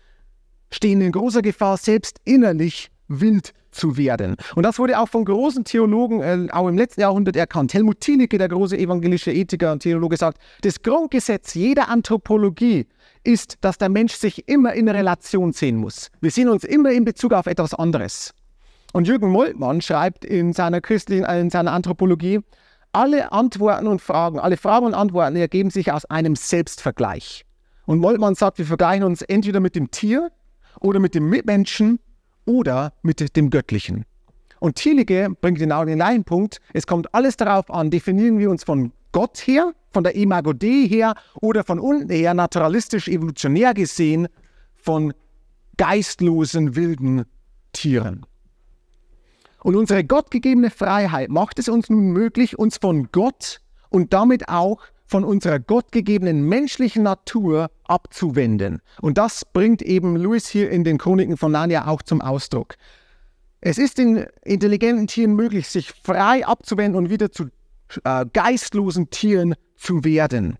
[0.71, 4.35] stehen in großer Gefahr, selbst innerlich wild zu werden.
[4.55, 7.73] Und das wurde auch von großen Theologen äh, auch im letzten Jahrhundert erkannt.
[7.73, 12.87] Helmut Thielicke, der große evangelische Ethiker und Theologe, sagt, das Grundgesetz jeder Anthropologie
[13.23, 16.09] ist, dass der Mensch sich immer in Relation sehen muss.
[16.21, 18.33] Wir sehen uns immer in Bezug auf etwas anderes.
[18.93, 22.39] Und Jürgen Moltmann schreibt in seiner christlichen, äh, in seiner Anthropologie,
[22.91, 27.45] alle Antworten und Fragen, alle Fragen und Antworten ergeben sich aus einem Selbstvergleich.
[27.85, 30.31] Und Moltmann sagt, wir vergleichen uns entweder mit dem Tier
[30.79, 31.99] oder mit dem Mitmenschen
[32.49, 34.05] oder mit dem Göttlichen.
[34.59, 36.59] Und Thielicke bringt genau den gleichen Punkt.
[36.73, 40.87] Es kommt alles darauf an, definieren wir uns von Gott her, von der Imago Dei
[40.87, 44.27] her oder von unten her, naturalistisch, evolutionär gesehen,
[44.75, 45.13] von
[45.77, 47.25] geistlosen, wilden
[47.71, 48.25] Tieren.
[49.61, 54.81] Und unsere gottgegebene Freiheit macht es uns nun möglich, uns von Gott und damit auch
[55.09, 58.79] von unserer gottgegebenen menschlichen Natur abzuwenden.
[59.01, 62.75] Und das bringt eben Lewis hier in den Chroniken von Narnia auch zum Ausdruck.
[63.59, 67.49] Es ist den intelligenten Tieren möglich, sich frei abzuwenden und wieder zu
[68.03, 70.57] äh, geistlosen Tieren zu werden.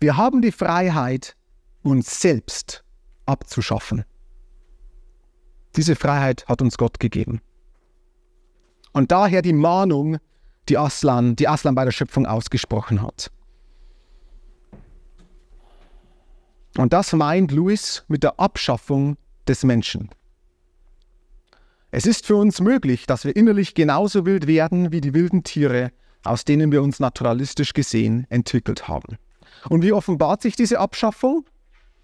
[0.00, 1.36] Wir haben die Freiheit,
[1.82, 2.84] uns selbst
[3.26, 4.04] abzuschaffen.
[5.76, 7.42] Diese Freiheit hat uns Gott gegeben.
[8.92, 10.16] Und daher die Mahnung,
[10.68, 13.30] die Aslan, die Aslan bei der Schöpfung ausgesprochen hat.
[16.76, 20.10] Und das meint Louis mit der Abschaffung des Menschen.
[21.90, 25.92] Es ist für uns möglich, dass wir innerlich genauso wild werden wie die wilden Tiere,
[26.24, 29.18] aus denen wir uns naturalistisch gesehen entwickelt haben.
[29.68, 31.44] Und wie offenbart sich diese Abschaffung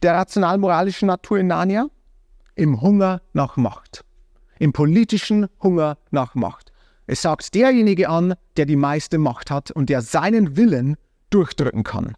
[0.02, 1.88] der rational-moralischen Natur in Narnia?
[2.54, 4.04] Im Hunger nach Macht.
[4.60, 6.69] Im politischen Hunger nach Macht.
[7.10, 10.96] Es sagt derjenige an, der die meiste Macht hat und der seinen Willen
[11.30, 12.14] durchdrücken kann.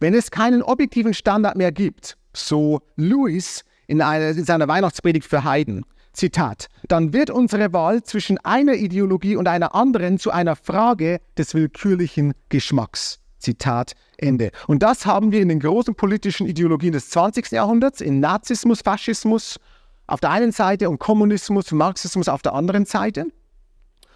[0.00, 5.44] Wenn es keinen objektiven Standard mehr gibt, so Louis in, einer, in seiner Weihnachtspredigt für
[5.44, 11.20] Heiden, Zitat, dann wird unsere Wahl zwischen einer Ideologie und einer anderen zu einer Frage
[11.36, 13.20] des willkürlichen Geschmacks.
[13.40, 14.52] Zitat Ende.
[14.68, 17.50] Und das haben wir in den großen politischen Ideologien des 20.
[17.50, 19.60] Jahrhunderts, in Nazismus, Faschismus
[20.08, 23.26] auf der einen Seite und Kommunismus, Marxismus auf der anderen Seite.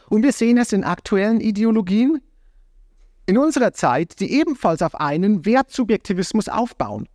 [0.09, 2.21] Und wir sehen es in aktuellen Ideologien
[3.27, 7.09] in unserer Zeit, die ebenfalls auf einen Wertsubjektivismus aufbauen.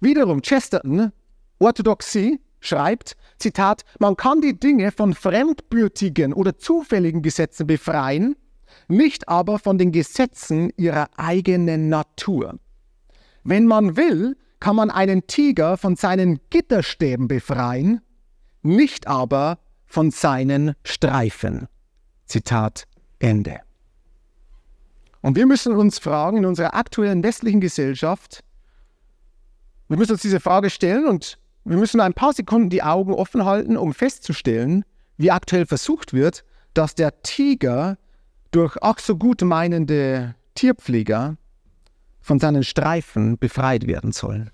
[0.00, 1.12] Wiederum Chesterton,
[1.58, 8.36] Orthodoxie, schreibt, Zitat, man kann die Dinge von fremdbürtigen oder zufälligen Gesetzen befreien,
[8.88, 12.58] nicht aber von den Gesetzen ihrer eigenen Natur.
[13.44, 18.00] Wenn man will, kann man einen Tiger von seinen Gitterstäben befreien,
[18.62, 21.68] nicht aber von seinen Streifen.
[22.26, 22.84] Zitat
[23.18, 23.60] Ende.
[25.20, 28.44] Und wir müssen uns fragen, in unserer aktuellen westlichen Gesellschaft,
[29.88, 33.44] wir müssen uns diese Frage stellen und wir müssen ein paar Sekunden die Augen offen
[33.44, 34.84] halten, um festzustellen,
[35.16, 36.44] wie aktuell versucht wird,
[36.74, 37.98] dass der Tiger
[38.50, 41.36] durch ach so gut meinende Tierpfleger
[42.28, 44.50] von seinen Streifen befreit werden sollen.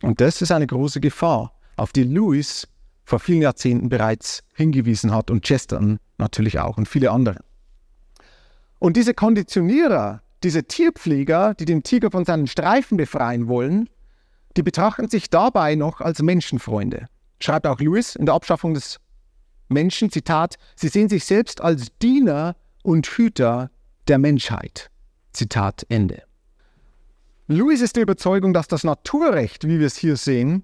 [0.00, 2.68] Und das ist eine große Gefahr, auf die Lewis
[3.04, 7.40] vor vielen Jahrzehnten bereits hingewiesen hat und Chesterton natürlich auch und viele andere.
[8.78, 13.88] Und diese Konditionierer, diese Tierpfleger, die den Tiger von seinen Streifen befreien wollen,
[14.56, 17.08] die betrachten sich dabei noch als Menschenfreunde.
[17.40, 19.00] Schreibt auch Lewis in der Abschaffung des
[19.68, 22.54] Menschen, Zitat, sie sehen sich selbst als Diener
[22.84, 23.72] und Hüter
[24.06, 24.90] der Menschheit.
[25.32, 26.27] Zitat Ende.
[27.50, 30.62] Louis ist der Überzeugung, dass das Naturrecht, wie wir es hier sehen,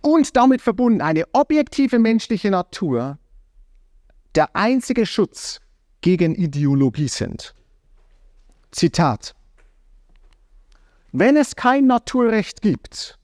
[0.00, 3.18] und damit verbunden eine objektive menschliche Natur
[4.36, 5.58] der einzige Schutz
[6.00, 7.54] gegen Ideologie sind.
[8.70, 9.34] Zitat.
[11.10, 13.18] Wenn es kein Naturrecht gibt,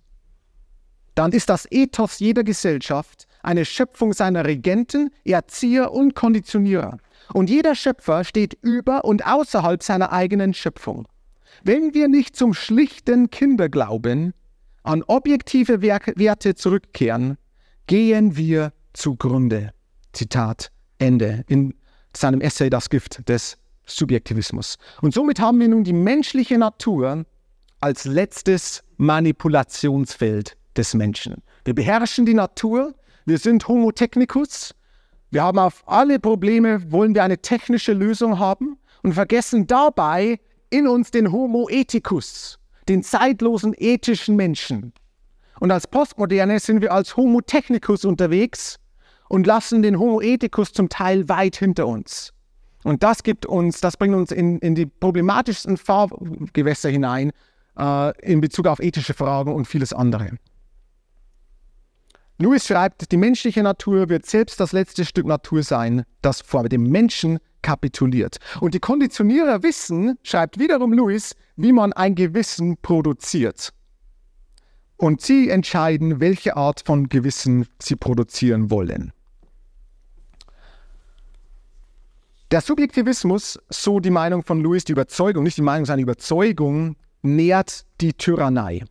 [1.14, 6.98] dann ist das Ethos jeder Gesellschaft eine Schöpfung seiner Regenten, Erzieher und Konditionierer.
[7.32, 11.06] Und jeder Schöpfer steht über und außerhalb seiner eigenen Schöpfung.
[11.66, 14.34] Wenn wir nicht zum schlichten Kinderglauben
[14.82, 17.38] an objektive Werte zurückkehren,
[17.86, 19.72] gehen wir zugrunde.
[20.12, 21.72] Zitat Ende in
[22.14, 23.56] seinem Essay Das Gift des
[23.86, 24.76] Subjektivismus.
[25.00, 27.24] Und somit haben wir nun die menschliche Natur
[27.80, 31.42] als letztes Manipulationsfeld des Menschen.
[31.64, 32.94] Wir beherrschen die Natur,
[33.24, 34.74] wir sind Homo technicus,
[35.30, 40.40] wir haben auf alle Probleme, wollen wir eine technische Lösung haben und vergessen dabei
[40.74, 42.58] in uns den Homo ethicus,
[42.88, 44.92] den zeitlosen ethischen Menschen.
[45.60, 48.80] Und als Postmoderne sind wir als Homo technicus unterwegs
[49.28, 52.32] und lassen den Homo ethicus zum Teil weit hinter uns.
[52.82, 57.30] Und das gibt uns, das bringt uns in, in die problematischsten Fahrgewässer hinein
[57.78, 60.38] äh, in Bezug auf ethische Fragen und vieles andere.
[62.38, 66.82] Lewis schreibt, die menschliche Natur wird selbst das letzte Stück Natur sein, das vor dem
[66.82, 68.38] Menschen kapituliert.
[68.60, 73.72] Und die Konditionierer wissen, schreibt wiederum Lewis, wie man ein Gewissen produziert.
[74.96, 79.12] Und sie entscheiden, welche Art von Gewissen sie produzieren wollen.
[82.50, 87.86] Der Subjektivismus, so die Meinung von Lewis, die Überzeugung, nicht die Meinung, die Überzeugung, nährt
[88.00, 88.84] die Tyrannei.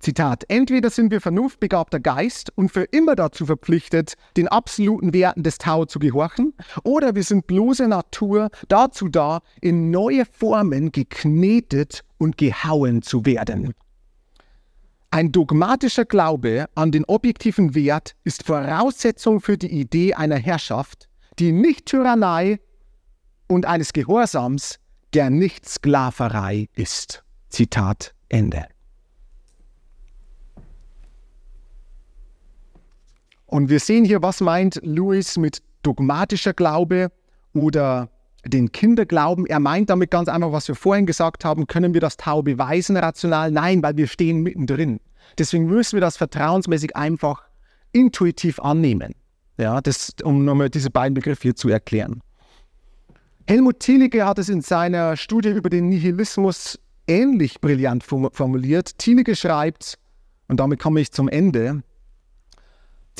[0.00, 5.58] Zitat, entweder sind wir vernunftbegabter Geist und für immer dazu verpflichtet, den absoluten Werten des
[5.58, 12.38] Tao zu gehorchen, oder wir sind bloße Natur dazu da, in neue Formen geknetet und
[12.38, 13.74] gehauen zu werden.
[15.10, 21.52] Ein dogmatischer Glaube an den objektiven Wert ist Voraussetzung für die Idee einer Herrschaft, die
[21.52, 22.58] nicht Tyrannei
[23.48, 24.78] und eines Gehorsams,
[25.12, 27.24] der nicht Sklaverei ist.
[27.48, 28.66] Zitat Ende.
[33.50, 37.10] Und wir sehen hier, was meint Lewis mit dogmatischer Glaube
[37.52, 38.08] oder
[38.44, 39.44] den Kinderglauben.
[39.46, 42.96] Er meint damit ganz einfach, was wir vorhin gesagt haben, können wir das Tau beweisen
[42.96, 43.50] rational?
[43.50, 45.00] Nein, weil wir stehen mittendrin.
[45.36, 47.42] Deswegen müssen wir das vertrauensmäßig einfach
[47.90, 49.16] intuitiv annehmen.
[49.58, 52.22] Ja, das, um nochmal diese beiden Begriffe hier zu erklären.
[53.48, 56.78] Helmut Thielicke hat es in seiner Studie über den Nihilismus
[57.08, 58.96] ähnlich brillant formuliert.
[58.98, 59.98] Thielicke schreibt,
[60.46, 61.82] und damit komme ich zum Ende,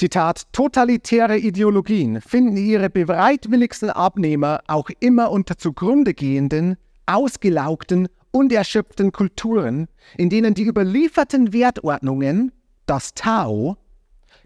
[0.00, 9.12] Zitat, totalitäre Ideologien finden ihre bereitwilligsten Abnehmer auch immer unter zugrunde gehenden, ausgelaugten und erschöpften
[9.12, 12.50] Kulturen, in denen die überlieferten Wertordnungen,
[12.86, 13.76] das Tao,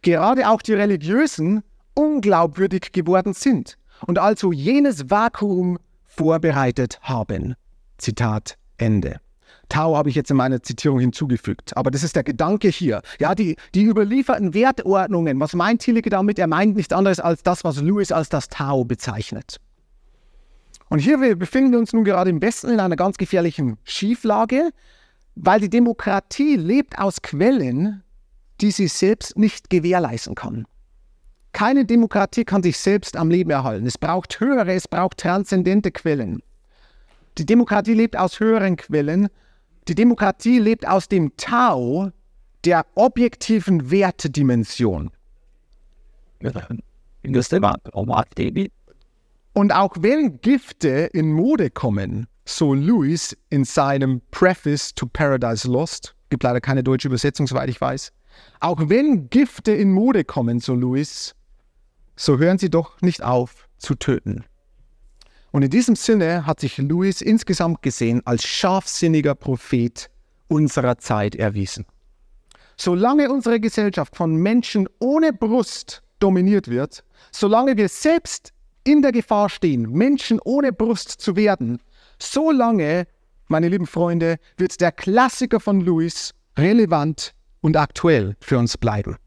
[0.02, 1.62] gerade auch die religiösen,
[1.94, 3.78] unglaubwürdig geworden sind
[4.08, 7.54] und also jenes Vakuum vorbereitet haben.
[7.98, 9.20] Zitat Ende.
[9.74, 11.76] Tau habe ich jetzt in meiner Zitierung hinzugefügt.
[11.76, 13.02] Aber das ist der Gedanke hier.
[13.18, 16.38] Ja, die, die überlieferten Wertordnungen, was meint Thielicke damit?
[16.38, 19.56] Er meint nichts anderes als das, was Lewis als das Tau bezeichnet.
[20.90, 24.70] Und hier wir befinden wir uns nun gerade im Westen in einer ganz gefährlichen Schieflage,
[25.34, 28.04] weil die Demokratie lebt aus Quellen,
[28.60, 30.68] die sie selbst nicht gewährleisten kann.
[31.50, 33.86] Keine Demokratie kann sich selbst am Leben erhalten.
[33.86, 36.44] Es braucht höhere, es braucht transzendente Quellen.
[37.38, 39.28] Die Demokratie lebt aus höheren Quellen
[39.88, 42.10] die Demokratie lebt aus dem Tao
[42.64, 45.10] der objektiven Wertedimension.
[49.52, 56.14] Und auch wenn Gifte in Mode kommen, so Lewis in seinem Preface to Paradise Lost,
[56.28, 58.12] gibt leider keine deutsche Übersetzung, soweit ich weiß,
[58.60, 61.34] auch wenn Gifte in Mode kommen, so Lewis,
[62.16, 64.44] so hören sie doch nicht auf zu töten.
[65.54, 70.10] Und in diesem Sinne hat sich Louis insgesamt gesehen als scharfsinniger Prophet
[70.48, 71.86] unserer Zeit erwiesen.
[72.76, 78.52] Solange unsere Gesellschaft von Menschen ohne Brust dominiert wird, solange wir selbst
[78.82, 81.80] in der Gefahr stehen, Menschen ohne Brust zu werden,
[82.18, 83.06] solange,
[83.46, 89.18] meine lieben Freunde, wird der Klassiker von Louis relevant und aktuell für uns bleiben.